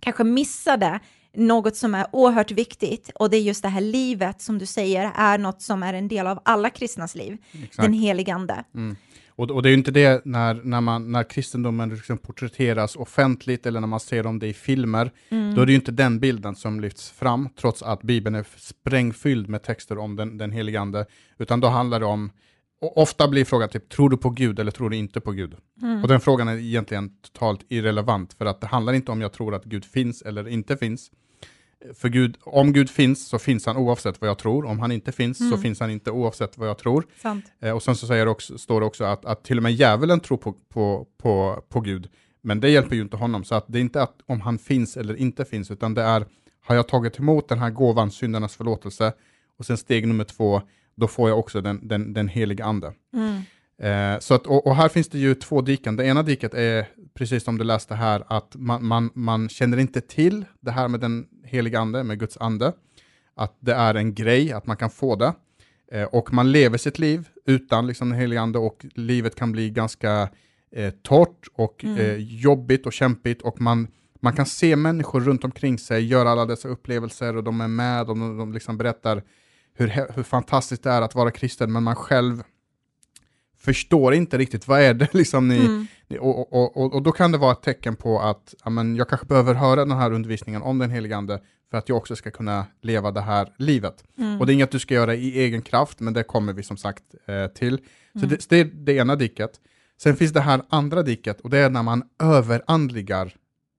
[0.00, 1.00] kanske missade
[1.36, 5.12] något som är oerhört viktigt och det är just det här livet som du säger
[5.14, 7.76] är något som är en del av alla kristnas liv, Exakt.
[7.76, 8.64] den heligande.
[8.74, 8.96] Mm.
[9.28, 13.66] Och, och, det är ju inte det när, när, man, när kristendomen liksom porträtteras offentligt
[13.66, 15.54] eller när man ser om det i filmer, mm.
[15.54, 19.48] då är det ju inte den bilden som lyfts fram, trots att Bibeln är sprängfylld
[19.48, 21.06] med texter om den, den helige Ande,
[21.38, 22.30] utan då handlar det om
[22.80, 25.56] och ofta blir frågan typ, tror du på Gud eller tror du inte på Gud?
[25.82, 26.02] Mm.
[26.02, 29.54] Och den frågan är egentligen totalt irrelevant, för att det handlar inte om jag tror
[29.54, 31.10] att Gud finns eller inte finns,
[31.94, 34.64] för Gud, om Gud finns så finns han oavsett vad jag tror.
[34.64, 35.52] Om han inte finns mm.
[35.52, 37.06] så finns han inte oavsett vad jag tror.
[37.60, 40.20] Eh, och sen så säger också, står det också att, att till och med djävulen
[40.20, 42.08] tror på, på, på, på Gud.
[42.42, 43.44] Men det hjälper ju inte honom.
[43.44, 46.26] Så att det är inte att om han finns eller inte finns, utan det är
[46.66, 49.12] har jag tagit emot den här gåvan, syndarnas förlåtelse,
[49.58, 50.62] och sen steg nummer två,
[50.94, 52.92] då får jag också den, den, den heliga ande.
[53.14, 53.42] Mm.
[53.82, 55.96] Eh, så att, och, och, här finns det ju två diken.
[55.96, 60.00] Det ena diket är, precis som du läste här, att man, man, man känner inte
[60.00, 62.72] till det här med den heliga ande, med Guds ande.
[63.34, 65.32] Att det är en grej, att man kan få det.
[65.92, 69.70] Eh, och man lever sitt liv utan liksom, den heliga ande och livet kan bli
[69.70, 70.28] ganska
[70.72, 71.98] eh, torrt och mm.
[71.98, 73.88] eh, jobbigt och kämpigt och man,
[74.20, 78.00] man kan se människor runt omkring sig göra alla dessa upplevelser och de är med
[78.00, 79.22] och de, de liksom berättar
[79.74, 82.42] hur, hur fantastiskt det är att vara kristen, men man själv
[83.66, 85.86] förstår inte riktigt vad är det liksom ni, mm.
[86.20, 89.26] och, och, och, och, då kan det vara ett tecken på att amen, jag kanske
[89.26, 92.66] behöver höra den här undervisningen om den helige ande för att jag också ska kunna
[92.82, 94.04] leva det här livet.
[94.18, 94.40] Mm.
[94.40, 96.76] Och det är inget du ska göra i egen kraft, men det kommer vi som
[96.76, 97.78] sagt eh, till.
[98.12, 98.28] Så mm.
[98.28, 99.60] det, det, är det ena diket.
[100.02, 103.34] Sen finns det här andra diket och det är när man överandligar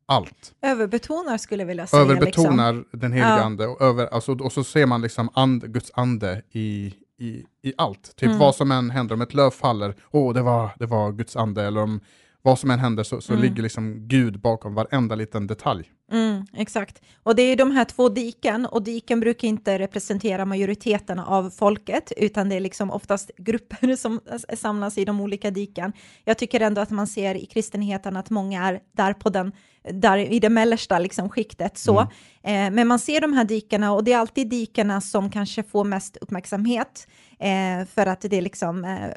[0.05, 0.53] allt.
[0.61, 2.01] Överbetonar skulle jag vilja säga.
[2.01, 2.99] Överbetonar liksom.
[2.99, 3.43] den helige ja.
[3.43, 7.73] ande och, över, alltså, och så ser man liksom and, Guds ande i, i, i
[7.77, 8.15] allt.
[8.15, 8.39] Typ mm.
[8.39, 11.35] vad som än händer, om ett löv faller, åh, oh, det, var, det var Guds
[11.35, 11.99] ande, eller om
[12.41, 13.43] vad som än händer så, så mm.
[13.43, 15.91] ligger liksom Gud bakom varenda liten detalj.
[16.11, 17.01] Mm, exakt.
[17.23, 22.11] Och det är de här två diken, och diken brukar inte representera majoriteten av folket,
[22.17, 24.19] utan det är liksom oftast grupper som
[24.57, 25.93] samlas i de olika diken.
[26.23, 29.51] Jag tycker ändå att man ser i kristenheten att många är där på den
[29.93, 31.77] där i det mellersta liksom, skiktet.
[31.77, 31.99] Så.
[31.99, 32.67] Mm.
[32.67, 35.83] Eh, men man ser de här dikena och det är alltid dikena som kanske får
[35.83, 37.07] mest uppmärksamhet.
[37.39, 39.09] Eh, för att det, liksom, eh,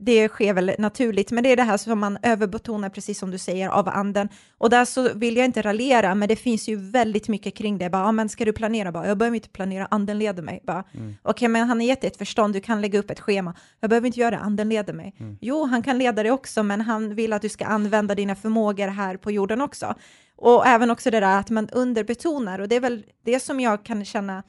[0.00, 3.38] det sker väl naturligt, men det är det här som man överbetonar, precis som du
[3.38, 4.28] säger, av anden.
[4.58, 7.90] Och där så vill jag inte raljera, men det finns ju väldigt mycket kring det.
[7.90, 8.92] Bara, ah, men ska du planera?
[8.92, 10.62] Bara, jag behöver inte planera, anden leder mig.
[10.68, 10.86] mm.
[10.92, 13.54] Okej, okay, men han har gett dig ett förstånd, du kan lägga upp ett schema.
[13.80, 15.14] Jag behöver inte göra det, anden leder mig.
[15.18, 15.38] Mm.
[15.40, 18.88] Jo, han kan leda dig också, men han vill att du ska använda dina förmågor
[18.88, 19.94] här på jorden också.
[20.36, 23.84] Och även också det där att man underbetonar, och det är väl det som jag
[23.84, 24.42] kan känna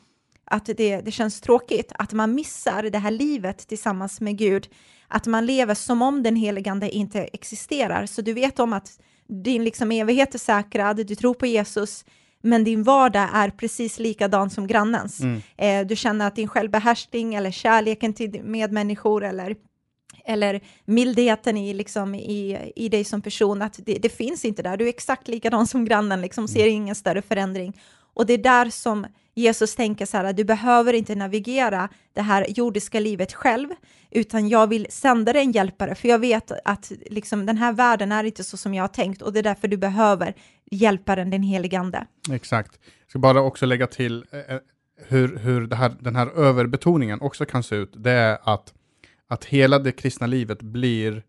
[0.47, 4.67] att det, det känns tråkigt, att man missar det här livet tillsammans med Gud,
[5.07, 8.05] att man lever som om den heligande inte existerar.
[8.05, 12.05] Så du vet om att din liksom evighet är säkrad, du tror på Jesus,
[12.41, 15.19] men din vardag är precis likadan som grannens.
[15.19, 15.41] Mm.
[15.57, 19.55] Eh, du känner att din självbehärskning eller kärleken till medmänniskor eller
[20.25, 24.77] eller mildheten i, liksom, i, i dig som person, att det, det finns inte där.
[24.77, 26.73] Du är exakt likadan som grannen, liksom, ser mm.
[26.73, 27.73] ingen större förändring.
[28.13, 29.05] Och det är där som
[29.37, 33.69] Jesus tänker så här, du behöver inte navigera det här jordiska livet själv,
[34.11, 38.11] utan jag vill sända dig en hjälpare, för jag vet att liksom, den här världen
[38.11, 40.33] är inte så som jag har tänkt, och det är därför du behöver
[40.71, 42.07] hjälparen, den helige Ande.
[42.31, 42.79] Exakt.
[42.81, 44.59] Jag ska bara också lägga till eh, eh
[45.07, 48.73] hur, hur här, den här överbetoningen också kan se ut, det är att,
[49.27, 51.23] att hela det kristna livet blir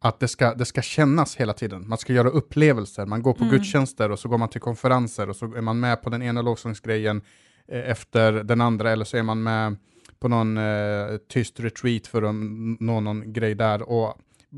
[0.00, 1.88] att det ska, det ska kännas hela tiden.
[1.88, 3.54] Man ska göra upplevelser, man går på Mm.
[3.56, 6.42] gudstjänster och så går man till konferenser och så är man med på den ena
[6.42, 7.22] lovsångsgrejen
[7.68, 9.76] eh, efter den andra eller så är man med
[10.20, 12.34] på någon eh, tyst retreat för att
[12.80, 13.82] nå någon grej där.
[13.82, 14.14] Och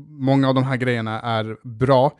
[0.09, 2.11] många av de här grejerna är bra,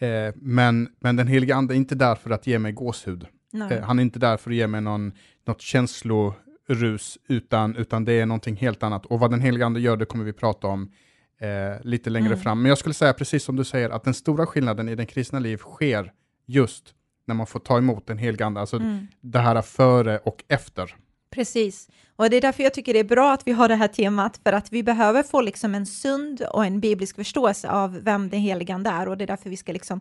[0.00, 3.26] eh, men, men den heliga ande är inte där för att ge mig gåshud.
[3.70, 5.12] Eh, han är inte där för att ge mig någon,
[5.46, 9.06] något känslorus, utan, utan det är någonting helt annat.
[9.06, 10.92] Och vad den heliga ande gör, det kommer vi prata om
[11.40, 12.40] eh, lite längre Mm.
[12.40, 12.62] fram.
[12.62, 15.38] Men jag skulle säga, precis som du säger, att den stora skillnaden i den kristna
[15.38, 16.12] liv sker
[16.46, 16.94] just
[17.26, 19.06] när man får ta emot den heliga ande, alltså Mm.
[19.20, 20.96] det här före och efter.
[21.30, 23.88] Precis, och det är därför jag tycker det är bra att vi har det här
[23.88, 28.28] temat, för att vi behöver få liksom en sund och en biblisk förståelse av vem
[28.28, 30.00] den helige Ande är, och det är därför vi ska liksom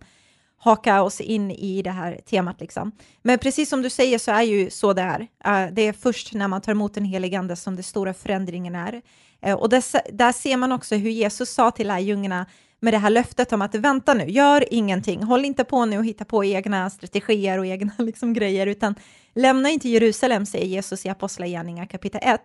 [0.58, 2.60] haka oss in i det här temat.
[2.60, 2.92] Liksom.
[3.22, 5.20] Men precis som du säger så är ju så det är.
[5.46, 8.76] Eh, det är först när man tar emot den helige Ande som den stora förändringen
[8.76, 9.02] är.
[9.46, 12.46] Eh, och där, där ser man också hur Jesus sa till lärjungarna
[12.80, 16.06] med det här löftet om att vänta nu, gör ingenting, håll inte på nu och
[16.06, 18.96] hitta på egna strategier och egna liksom, grejer, utan
[19.36, 22.42] lämna inte Jerusalem, säger Jesus i Apostlagärningarna kapitel 1.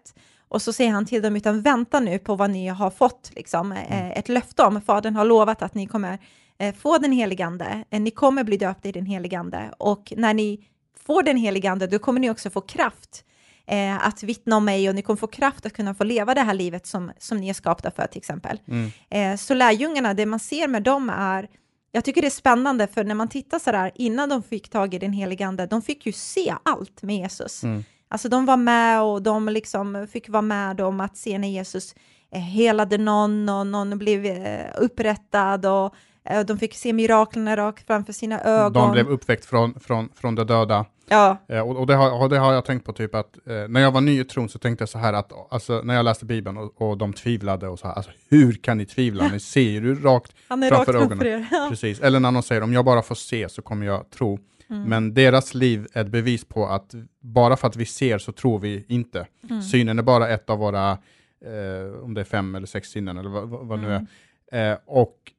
[0.48, 3.72] Och så säger han till dem, utan vänta nu på vad ni har fått, liksom,
[3.72, 4.80] eh, ett löfte om.
[4.80, 6.18] Fadern har lovat att ni kommer
[6.58, 10.34] eh, få den helige Ande, ni kommer bli döpta i den helige Ande, och när
[10.34, 10.68] ni
[11.06, 13.24] får den helige Ande, då kommer ni också få kraft
[13.70, 16.40] eh, att vittna om mig och ni kommer få kraft att kunna få leva det
[16.40, 18.60] här livet som, som ni är skapta för till exempel.
[18.68, 18.90] Mm.
[19.10, 21.48] Eh, så lärjungarna, det man ser med dem är,
[21.92, 24.94] jag tycker det är spännande för när man tittar så där innan de fick tag
[24.94, 27.64] i den helige ande, de fick ju se allt med Jesus.
[27.64, 27.84] Mm.
[28.08, 31.94] Alltså de var med och de liksom fick vara med om att se när Jesus
[32.32, 38.12] helade någon och någon blev eh, upprättad och eh, de fick se miraklerna rakt framför
[38.12, 38.72] sina ögon.
[38.72, 40.84] De blev uppväckt från, från, från de döda.
[41.08, 43.68] ja, Eh, och, och, det har, och det har jag tänkt på, typ att eh,
[43.68, 46.04] när jag var ny i tron så tänkte jag så här att, alltså, när jag
[46.04, 49.28] läste Bibeln och, och de tvivlade och så här, alltså hur kan ni tvivla?
[49.28, 51.26] Ni ser ju rakt, rakt Framför framför ögonen.
[51.26, 51.46] er.
[51.50, 51.66] Ja.
[51.70, 52.00] precis.
[52.00, 54.38] Eller när någon säger om jag bara får se så kommer jag tro.
[54.70, 54.82] Mm.
[54.82, 58.58] Men deras liv är ett bevis på att bara för att vi ser så tror
[58.58, 59.26] vi inte.
[59.50, 59.62] Mm.
[59.62, 60.98] Synen är bara ett av våra,
[61.44, 64.06] eh, om det är fem eller sex sinnen eller vad, vad vad nu är.
[64.52, 64.72] Mm.
[64.72, 65.32] Eh, och,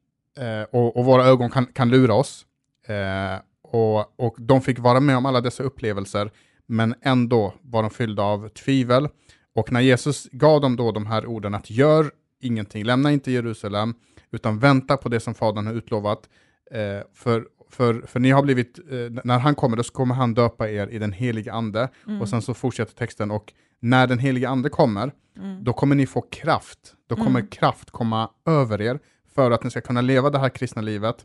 [0.44, 2.46] eh, och, och våra ögon kan, kan lura oss.
[2.86, 6.30] Eh, och, och de fick vara med om alla dessa upplevelser,
[6.66, 9.08] men ändå var de fyllda av tvivel.
[9.54, 12.10] Och när Jesus gav dem då de här orden att gör
[12.40, 13.94] ingenting, lämna inte Jerusalem,
[14.30, 16.28] utan vänta på det som Fadern har utlovat.
[16.70, 20.70] Eh, för, för, för ni har blivit, eh, när han kommer, då kommer han döpa
[20.70, 21.88] er i den helige ande.
[22.06, 22.20] Mm.
[22.20, 25.64] Och sen så fortsätter texten, och när den helige ande kommer, Mm.
[25.64, 26.78] då kommer ni få kraft.
[27.08, 27.46] Då kommer Mm.
[27.46, 28.98] kraft komma över er
[29.34, 31.16] för att ni ska kunna leva det här kristna livet,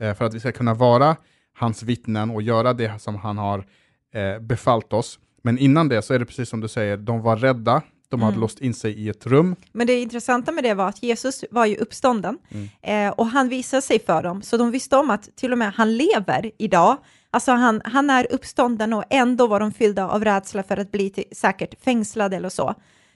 [0.00, 1.16] eh, för att vi ska kunna vara
[1.54, 3.66] hans vittnen och göra det som han har
[4.14, 5.18] eh, befallt oss.
[5.42, 7.82] Men innan det så är det precis som du säger, de var rädda,
[8.14, 8.40] de hade Mm.
[8.40, 9.56] låst in sig i ett rum.
[9.72, 13.08] Men det intressanta med det var att Jesus var ju uppstånden Mm.
[13.08, 15.72] eh, och han visade sig för dem, så de visste om att till och med
[15.72, 16.96] han lever idag.
[17.30, 21.10] Alltså han, han är uppstånden och ändå var de fyllda av rädsla för att bli
[21.10, 22.74] till, säkert fängslade eller så.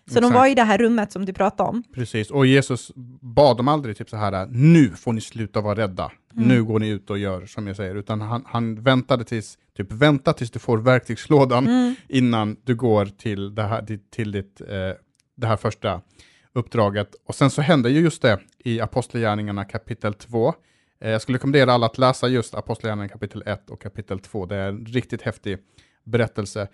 [0.09, 0.35] Så de Exakt.
[0.35, 1.83] var i det här rummet som du pratade om.
[1.95, 6.13] Precis, och Jesus bad dem aldrig typ så här, nu får ni sluta vara rädda,
[6.37, 6.49] Mm.
[6.49, 9.93] nu går ni ut och gör som jag säger, utan han, han väntade tills, typ
[9.93, 11.95] vänta tills du får verktygslådan Mm.
[12.09, 14.67] innan du går till det här, till- till ditt, eh,
[15.37, 16.01] det här första
[16.53, 17.09] uppdraget.
[17.27, 20.55] Och sen så hände ju just det i Apostlagärningarna kapitel 2.
[21.01, 24.47] Eh, jag skulle rekommendera alla att läsa just Apostlagärningarna kapitel 1 och kapitel 2.
[24.47, 25.59] Det är en riktigt häftig
[26.05, 26.69] berättelse.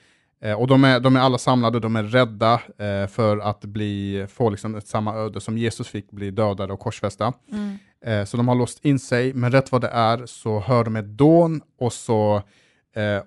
[0.44, 4.26] Eh, och de är, de är alla samlade, de är rädda eh, för att bli,
[4.30, 7.32] få liksom ett samma öde som Jesus fick, bli dödade och korsfästa.
[7.52, 7.78] Mm.
[8.04, 10.96] Eh, så de har låst in sig, men rätt vad det är så hör de
[10.96, 12.42] ett dån och så,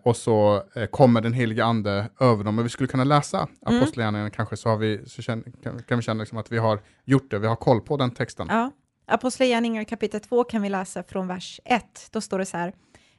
[0.03, 2.55] och så kommer den heliga ande över dem.
[2.55, 3.81] Men vi skulle kunna läsa Mm.
[3.81, 5.43] Apostlagärningarna kanske, så, har vi, så kan,
[5.87, 8.47] kan vi känna liksom att vi har gjort det, vi har koll på den texten.
[8.49, 8.71] Ja.
[9.07, 11.83] Apostlagärningarna kapitel 2 kan vi läsa från vers 1.
[12.11, 12.73] Då står det så här.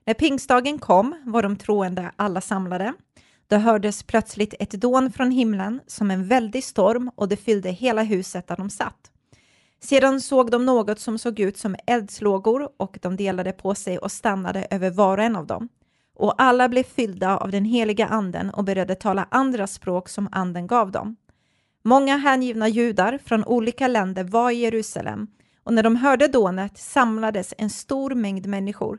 [0.07, 2.95] När pingstdagen kom var de troende alla samlade.
[3.49, 8.03] Då hördes plötsligt ett dån från himlen som en väldig storm och det fyllde hela
[8.03, 9.11] huset där de satt.
[9.81, 14.13] Sedan såg de något som såg ut som eldslågor och de delade på sig och
[14.13, 15.69] stannade över var och en av dem.
[16.15, 20.67] Och alla blev fyllda av den heliga anden och började tala andra språk som anden
[20.67, 21.17] gav dem.
[21.85, 25.27] Många hängivna judar från olika länder var i Jerusalem
[25.65, 28.99] och när de hörde dånet samlades en stor mängd människor.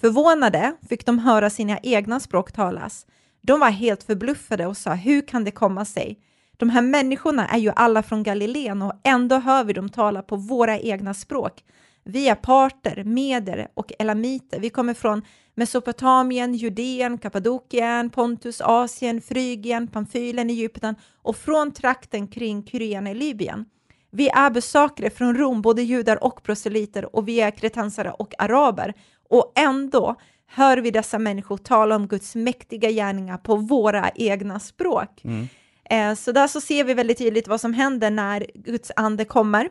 [0.00, 3.06] Förvånade fick de höra sina egna språk talas.
[3.40, 6.18] De var helt förbluffade och sa, hur kan det komma sig?
[6.56, 10.36] De här människorna är ju alla från Galileen och ändå hör vi dem tala på
[10.36, 11.64] våra egna språk.
[12.04, 14.60] Vi är parter, meder och elamiter.
[14.60, 15.22] Vi kommer från
[15.54, 23.64] Mesopotamien, Judeen, Kappadokien, Pontus, Asien, Frygien, Pamfylen, Egypten och från trakten kring Kyrene i Libyen.
[24.10, 28.94] Vi är besökare från Rom, både judar och proselyter, och vi är kretensare och araber.
[29.28, 30.16] Och ändå
[30.50, 35.24] hör vi dessa människor tala om Guds mäktiga gärningar på våra egna språk.
[35.24, 35.48] Mm.
[35.90, 39.68] Eh, så där så ser vi väldigt tydligt vad som händer när Guds ande kommer,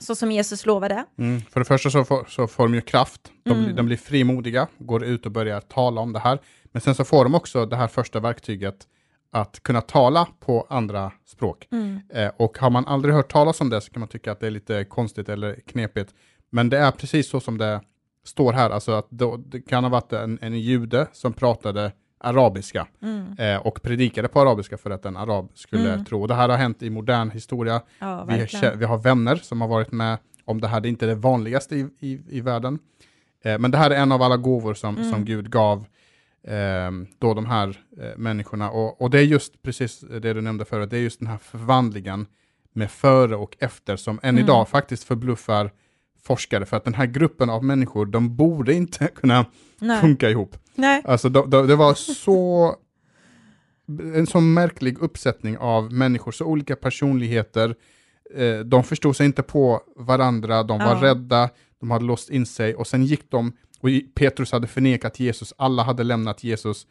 [0.00, 1.04] så som Jesus lovade.
[1.18, 1.40] Mm.
[1.50, 3.64] För det första så får, så får de ju kraft, de, Mm.
[3.64, 6.38] blir- de blir frimodiga, går ut och börjar tala om det här.
[6.72, 8.76] Men sen så får de också det här första verktyget
[9.32, 11.68] att kunna tala på andra språk.
[11.72, 12.00] Mm.
[12.14, 14.46] Eh, och har man aldrig hört talas om det så kan man tycka att det
[14.46, 16.14] är lite konstigt eller knepigt.
[16.50, 17.80] Men det är precis så som det
[18.26, 22.86] står här, alltså att då, det kan ha varit en, en jude som pratade arabiska
[23.02, 23.26] Mm.
[23.38, 26.04] eh, och predikade på arabiska för att en arab skulle Mm.
[26.04, 26.26] tro.
[26.26, 27.82] Det här har hänt i modern historia.
[27.98, 30.80] Ja, Vi, vi har vänner som har varit med om det här.
[30.80, 32.78] Det är inte det vanligaste i, i, i världen.
[33.44, 35.10] Eh, men det här är en av alla gåvor som, Mm.
[35.10, 35.84] som Gud gav
[36.46, 37.68] eh, då de här
[38.00, 38.70] eh, människorna.
[38.70, 41.38] Och, och det är just precis det du nämnde förut, det är just den här
[41.38, 42.26] förvandlingen
[42.72, 44.44] med före och efter som än Mm.
[44.44, 45.70] idag faktiskt förbluffar
[46.22, 46.66] forskare.
[46.66, 49.46] För att den här gruppen av människor, de borde inte kunna
[49.78, 50.00] Nej.
[50.00, 50.56] funka ihop.
[50.74, 51.02] Nej.
[51.04, 52.76] Alltså de, de, det var så
[54.14, 57.74] en så märklig uppsättning av människor, så olika personligheter.
[58.34, 61.02] Eh, de förstod sig inte på varandra, de var Ja.
[61.02, 61.50] rädda,
[61.80, 65.82] de hade låst in sig och sen gick de, och Petrus hade förnekat Jesus, alla
[65.82, 66.86] hade lämnat Jesus.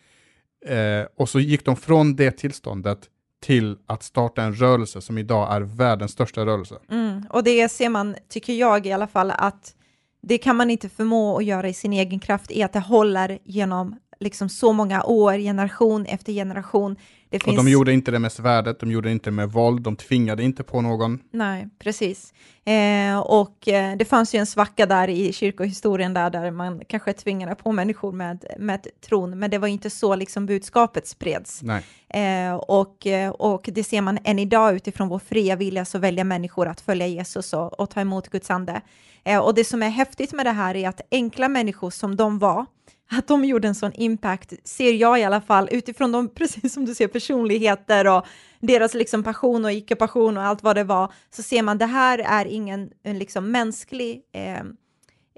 [0.65, 3.09] Eh, och så gick de från det tillståndet
[3.41, 6.75] till att starta en rörelse som idag är världens största rörelse.
[6.91, 7.25] Mm.
[7.29, 9.75] Och det ser man, tycker jag i alla fall, att
[10.21, 13.39] det kan man inte förmå att göra i sin egen kraft, i att det håller
[13.43, 16.95] genom liksom så många år, generation efter generation.
[17.35, 17.57] Det Och finns...
[17.57, 20.63] de gjorde inte det med svärdet, de gjorde det inte med våld, de tvingade inte
[20.63, 21.19] på någon.
[21.31, 22.33] Nej, precis.
[22.65, 27.13] Eh, och eh, det fanns ju en svacka där i kyrkohistorien där, där man kanske
[27.13, 31.61] tvingade på människor med, med tron, men det var inte så liksom budskapet spreds.
[31.63, 31.83] Nej.
[32.09, 36.23] Eh, och, eh, och det ser man än idag utifrån vår fria vilja så väljer
[36.23, 38.81] människor att följa Jesus och, och ta emot Guds ande.
[39.23, 42.39] Eh, och det som är häftigt med det här är att enkla människor som de
[42.39, 42.65] var,
[43.11, 46.85] att de gjorde en sån impact, ser jag i alla fall, utifrån de, precis som
[46.85, 48.25] du ser, personligheter och
[48.59, 52.19] deras liksom passion och icke-passion och allt vad det var, så ser man det här
[52.19, 54.63] är ingen en liksom mänsklig eh,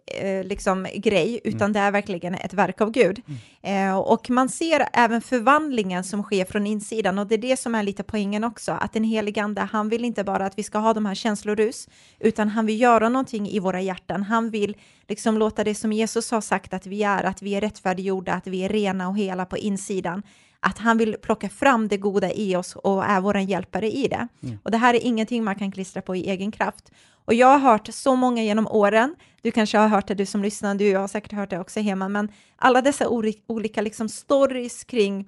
[0.08, 3.22] eh, liksom grej, utan det är verkligen ett verk av Gud.
[3.62, 7.76] Eh, och man ser även förvandlingen som sker från insidan och det är det som
[7.76, 10.78] är lite poängen också, att den helige ande, han vill inte bara att vi ska
[10.78, 11.88] ha de här känslorus,
[12.20, 14.24] utan han vill göra någonting i våra hjärtan.
[14.24, 17.62] Han vill liksom låta det som Jesus har sagt att vi är, att vi är
[17.62, 20.24] rättfärdiggjorda, att vi är rena och hela på insidan,
[20.68, 24.28] att han vill plocka fram det goda i oss och är vår hjälpare i det.
[24.64, 26.92] Och det här är ingenting man kan klistra på i egen kraft.
[27.26, 30.44] Och jag har hört så många genom åren, du kanske har hört det, du som
[30.44, 33.10] lyssnar, du har säkert hört det också hemma, men alla dessa
[33.48, 35.26] olika liksom stories kring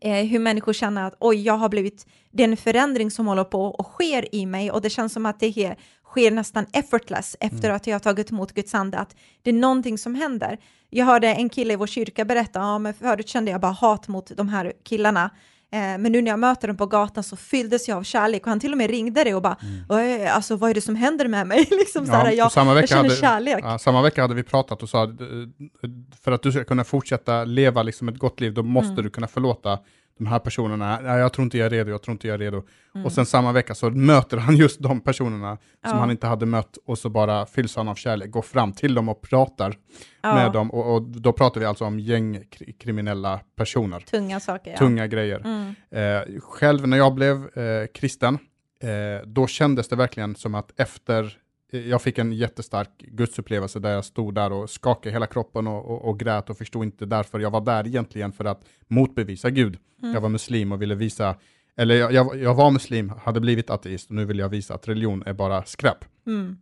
[0.00, 3.44] eh, hur människor känner att oj, jag har blivit, det är en förändring som håller
[3.44, 5.76] på och sker i mig och det känns som att det he,
[6.18, 9.98] sker nästan effortless efter att jag har tagit emot Guds ande, att det är någonting
[9.98, 10.58] som händer.
[10.90, 14.08] Jag hörde en kille i vår kyrka berätta, ja men förut kände jag bara hat
[14.08, 15.30] mot de här killarna,
[15.72, 18.48] Eh, men nu när jag möter dem på gatan så fylldes jag av kärlek och
[18.48, 19.56] han till och med ringde det och bara,
[19.88, 21.58] "Oj, alltså vad är det som händer med mig?
[21.70, 23.58] liksom så här, jag, samma jag vecka känner hade, kärlek.
[23.62, 25.16] Ja, samma vecka hade vi pratat och sa
[26.24, 29.04] för att du ska kunna fortsätta leva liksom ett gott liv, då måste Mm.
[29.04, 29.78] du kunna förlåta
[30.18, 31.00] de här personerna.
[31.02, 32.62] Nej, jag tror inte jag är redo, jag tror inte jag är redo.
[32.94, 33.06] Mm.
[33.06, 36.00] Och sen samma vecka så möter han just de personerna som Ja.
[36.00, 39.08] han inte hade mött och så bara fylls han av kärlek, går fram till dem
[39.08, 39.76] och pratar
[40.22, 40.70] Ja, med dem.
[40.70, 44.00] Och, och då pratar vi alltså om gängkriminella personer.
[44.00, 44.76] Tunga saker, ja.
[44.78, 45.40] Tunga grejer.
[45.44, 45.74] Mm.
[45.90, 48.38] Eh, själv när jag blev eh, kristen,
[48.82, 51.32] eh, då kändes det verkligen som att efter,
[51.70, 56.04] jag fick en jättestark gudsupplevelse där jag stod där och skakade hela kroppen och, och,
[56.08, 59.78] och grät och förstod inte därför jag var där egentligen för att motbevisa Gud.
[60.02, 60.14] Mm.
[60.14, 61.36] Jag var muslim och ville visa,
[61.76, 64.88] eller jag, jag, jag var muslim, hade blivit ateist och nu vill jag visa att
[64.88, 66.04] religion är bara skräp.
[66.26, 66.56] Mm.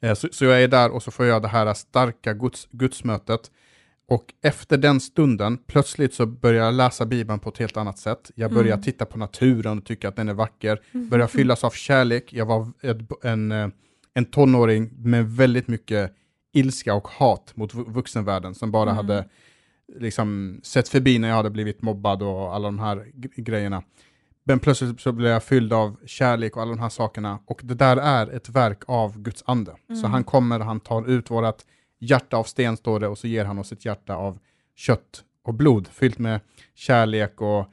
[0.00, 3.50] Eh, Så, så jag är där och så får jag det här starka guds, gudsmötet.
[4.08, 8.30] Och efter den stunden, plötsligt så börjar jag läsa Bibeln på ett helt annat sätt.
[8.34, 8.82] Jag börjar Mm.
[8.82, 10.80] titta på naturen och tycka att den är vacker.
[10.92, 12.32] Börjar fyllas av kärlek.
[12.32, 13.68] Jag var ett, en, eh,
[14.14, 16.12] en tonåring med väldigt mycket
[16.52, 18.96] ilska och hat mot vu- vuxenvärlden som bara Mm.
[18.96, 19.28] hade
[19.98, 23.82] liksom sett förbi när jag hade blivit mobbad och alla de här grejerna.
[24.44, 27.38] Men plötsligt så blev jag fylld av kärlek och alla de här sakerna.
[27.46, 29.76] Och det där är ett verk av Guds ande.
[29.86, 30.10] Så Mm.
[30.10, 31.62] han kommer, han tar ut vårt
[31.98, 34.38] hjärta av sten står det och så ger han oss ett hjärta av
[34.76, 36.40] kött och blod fyllt med
[36.74, 37.64] kärlek och,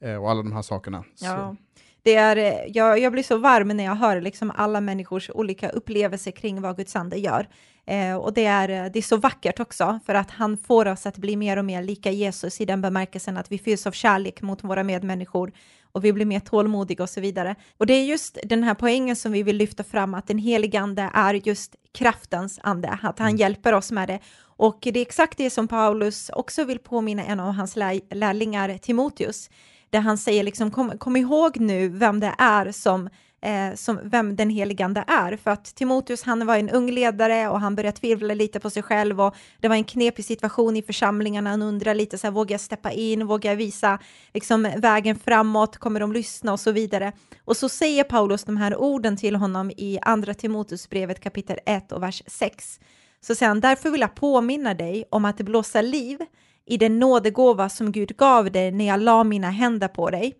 [0.00, 1.04] eh, och alla de här sakerna.
[1.14, 1.56] Så, Ja.
[2.04, 5.68] Det är, eh, jag, jag blir så varm när jag hör liksom alla människors olika
[5.68, 7.48] upplevelser kring vad Guds ande gör.
[7.86, 11.06] Eh, och det är, eh, det är så vackert också, för att han får oss
[11.06, 14.42] att bli mer och mer lika Jesus i den bemärkelsen att vi fylls av kärlek
[14.42, 15.52] mot våra medmänniskor
[15.92, 17.54] och vi blir mer tålmodiga och så vidare.
[17.78, 20.80] Och det är just den här poängen som vi vill lyfta fram, att den helige
[20.80, 23.36] ande är just kraftens ande, att han mm.
[23.36, 24.18] hjälper oss med det.
[24.56, 29.50] Och det är exakt det som Paulus också vill påminna en av hans lärlingar, Timoteus,
[29.94, 33.08] där han säger liksom kom, kom ihåg nu vem det är som
[33.42, 35.36] eh, som vem den heligande är.
[35.36, 38.82] För att Timoteus, han var en ung ledare och han började tvivla lite på sig
[38.82, 41.50] själv och det var en knepig situation i församlingarna.
[41.50, 43.26] Han undrar lite så här, vågar jag steppa in?
[43.26, 43.98] Vågar jag visa
[44.32, 45.76] liksom, vägen framåt?
[45.76, 47.12] Kommer de lyssna och så vidare?
[47.44, 52.02] Och så säger Paulus de här orden till honom i andra Timoteusbrevet kapitel 1 och
[52.02, 52.80] vers 6.
[53.20, 56.18] Så säger han, därför vill jag påminna dig om att blåsa liv
[56.66, 60.34] i den nådegåva som Gud gav dig när jag la mina händer på dig.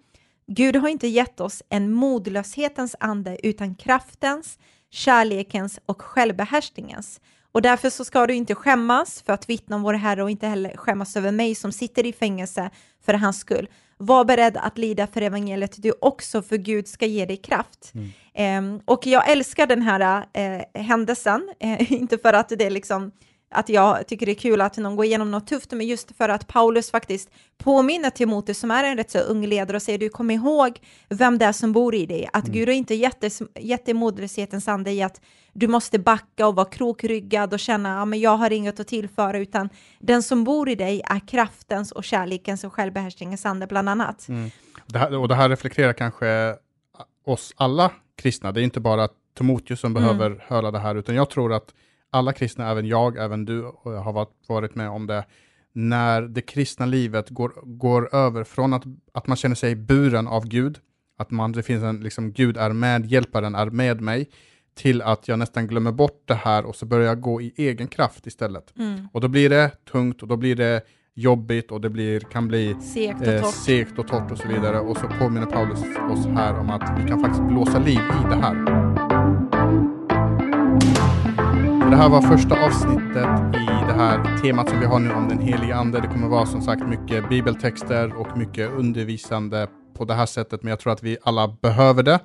[0.47, 4.59] Gud har inte gett oss en modlöshetens ande utan kraftens,
[4.91, 7.21] kärlekens och självbehärskningens.
[7.53, 10.47] Och därför så ska du inte skämmas för att vittna om vår Herre och inte
[10.47, 12.71] heller skämmas över mig som sitter i fängelse
[13.05, 13.69] för hans skull.
[13.97, 17.93] Var beredd att lida för evangeliet du också, för Gud ska ge dig kraft.
[18.35, 18.75] Mm.
[18.75, 23.13] Um, och jag älskar den här uh, händelsen, uh, inte för att det är liksom
[23.55, 26.29] att jag tycker det är kul att någon går igenom något tufft, men just för
[26.29, 30.09] att Paulus faktiskt påminner Timoteus, som är en rätt så ung ledare, och säger du
[30.09, 32.55] kom ihåg vem det är som bor i dig, att mm.
[32.55, 35.21] Gud har inte gett dig modlöshetens ande i att
[35.53, 39.39] du måste backa och vara krokryggad och känna att ja, jag har inget att tillföra,
[39.39, 44.29] utan den som bor i dig är kraftens och kärlekens och självbehärskningens ande bland annat.
[44.29, 44.51] Mm.
[44.87, 46.57] Det här, och det här reflekterar kanske
[47.27, 50.03] oss alla kristna, det är inte bara Timoteus som mm.
[50.03, 51.75] behöver höra det här, utan jag tror att
[52.15, 55.25] alla kristna, även jag, även du har varit med om det,
[55.73, 60.47] när det kristna livet går, går över från att, att man känner sig buren av
[60.47, 60.79] Gud,
[61.19, 64.31] att man, det finns en, liksom, Gud är med, hjälparen är med mig,
[64.75, 67.89] till att jag nästan glömmer bort det här och så börjar jag gå i egen
[67.89, 68.79] kraft istället.
[68.79, 69.09] Mm.
[69.13, 70.83] Och då blir det tungt och då blir det
[71.15, 74.81] jobbigt och det blir, kan bli segt och, eh, segt och torrt och så vidare.
[74.81, 78.37] Och så påminner Paulus oss här om att vi kan faktiskt blåsa liv i det
[78.37, 78.74] här.
[81.95, 85.39] Det här var första avsnittet i det här temat som vi har nu om den
[85.39, 86.01] heliga ande.
[86.01, 90.71] Det kommer vara som sagt mycket bibeltexter och mycket undervisande på det här sättet, men
[90.71, 92.21] jag tror att vi alla behöver det.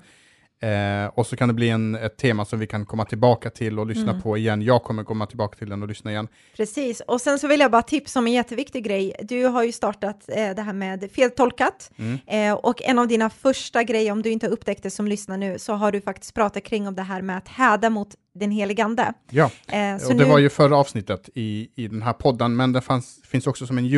[0.67, 3.79] Eh, och så kan det bli en, ett tema som vi kan komma tillbaka till
[3.79, 4.21] och lyssna mm.
[4.21, 4.61] på igen.
[4.61, 6.27] Jag kommer komma tillbaka till den och lyssna igen.
[6.57, 9.13] Precis, och sen så vill jag bara tipsa om en jätteviktig grej.
[9.21, 12.19] Du har ju startat eh, det här med feltolkat mm.
[12.27, 15.37] eh, och en av dina första grejer, om du inte har upptäckt det som lyssnar
[15.37, 18.51] nu, så har du faktiskt pratat kring om det här med att häda mot den
[18.51, 19.13] heligande.
[19.29, 20.23] Ja, eh, och det nu...
[20.23, 23.77] var ju förra avsnittet i, i den här podden, men det fanns, finns också som
[23.77, 23.91] en eh,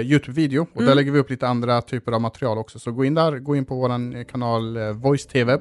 [0.00, 0.86] YouTube-video och mm.
[0.86, 2.78] där lägger vi upp lite andra typer av material också.
[2.78, 5.58] Så gå in där, gå in på vår kanal eh, Voice TV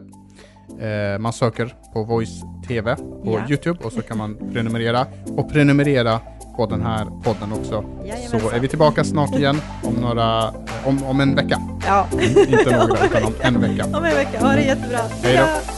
[0.79, 3.51] Eh, man söker på Voice TV på yeah.
[3.51, 5.05] Youtube och så kan man prenumerera.
[5.37, 6.19] Och prenumerera
[6.57, 7.85] på den här podden också.
[8.05, 8.39] Jajamensan.
[8.39, 10.53] Så är vi tillbaka snart igen om, några,
[10.85, 11.61] om, om en vecka.
[11.85, 12.07] Ja.
[12.11, 13.85] Mm, inte några, utan om en vecka.
[13.97, 14.99] Om en vecka, ha det jättebra.
[15.23, 15.76] Hej då.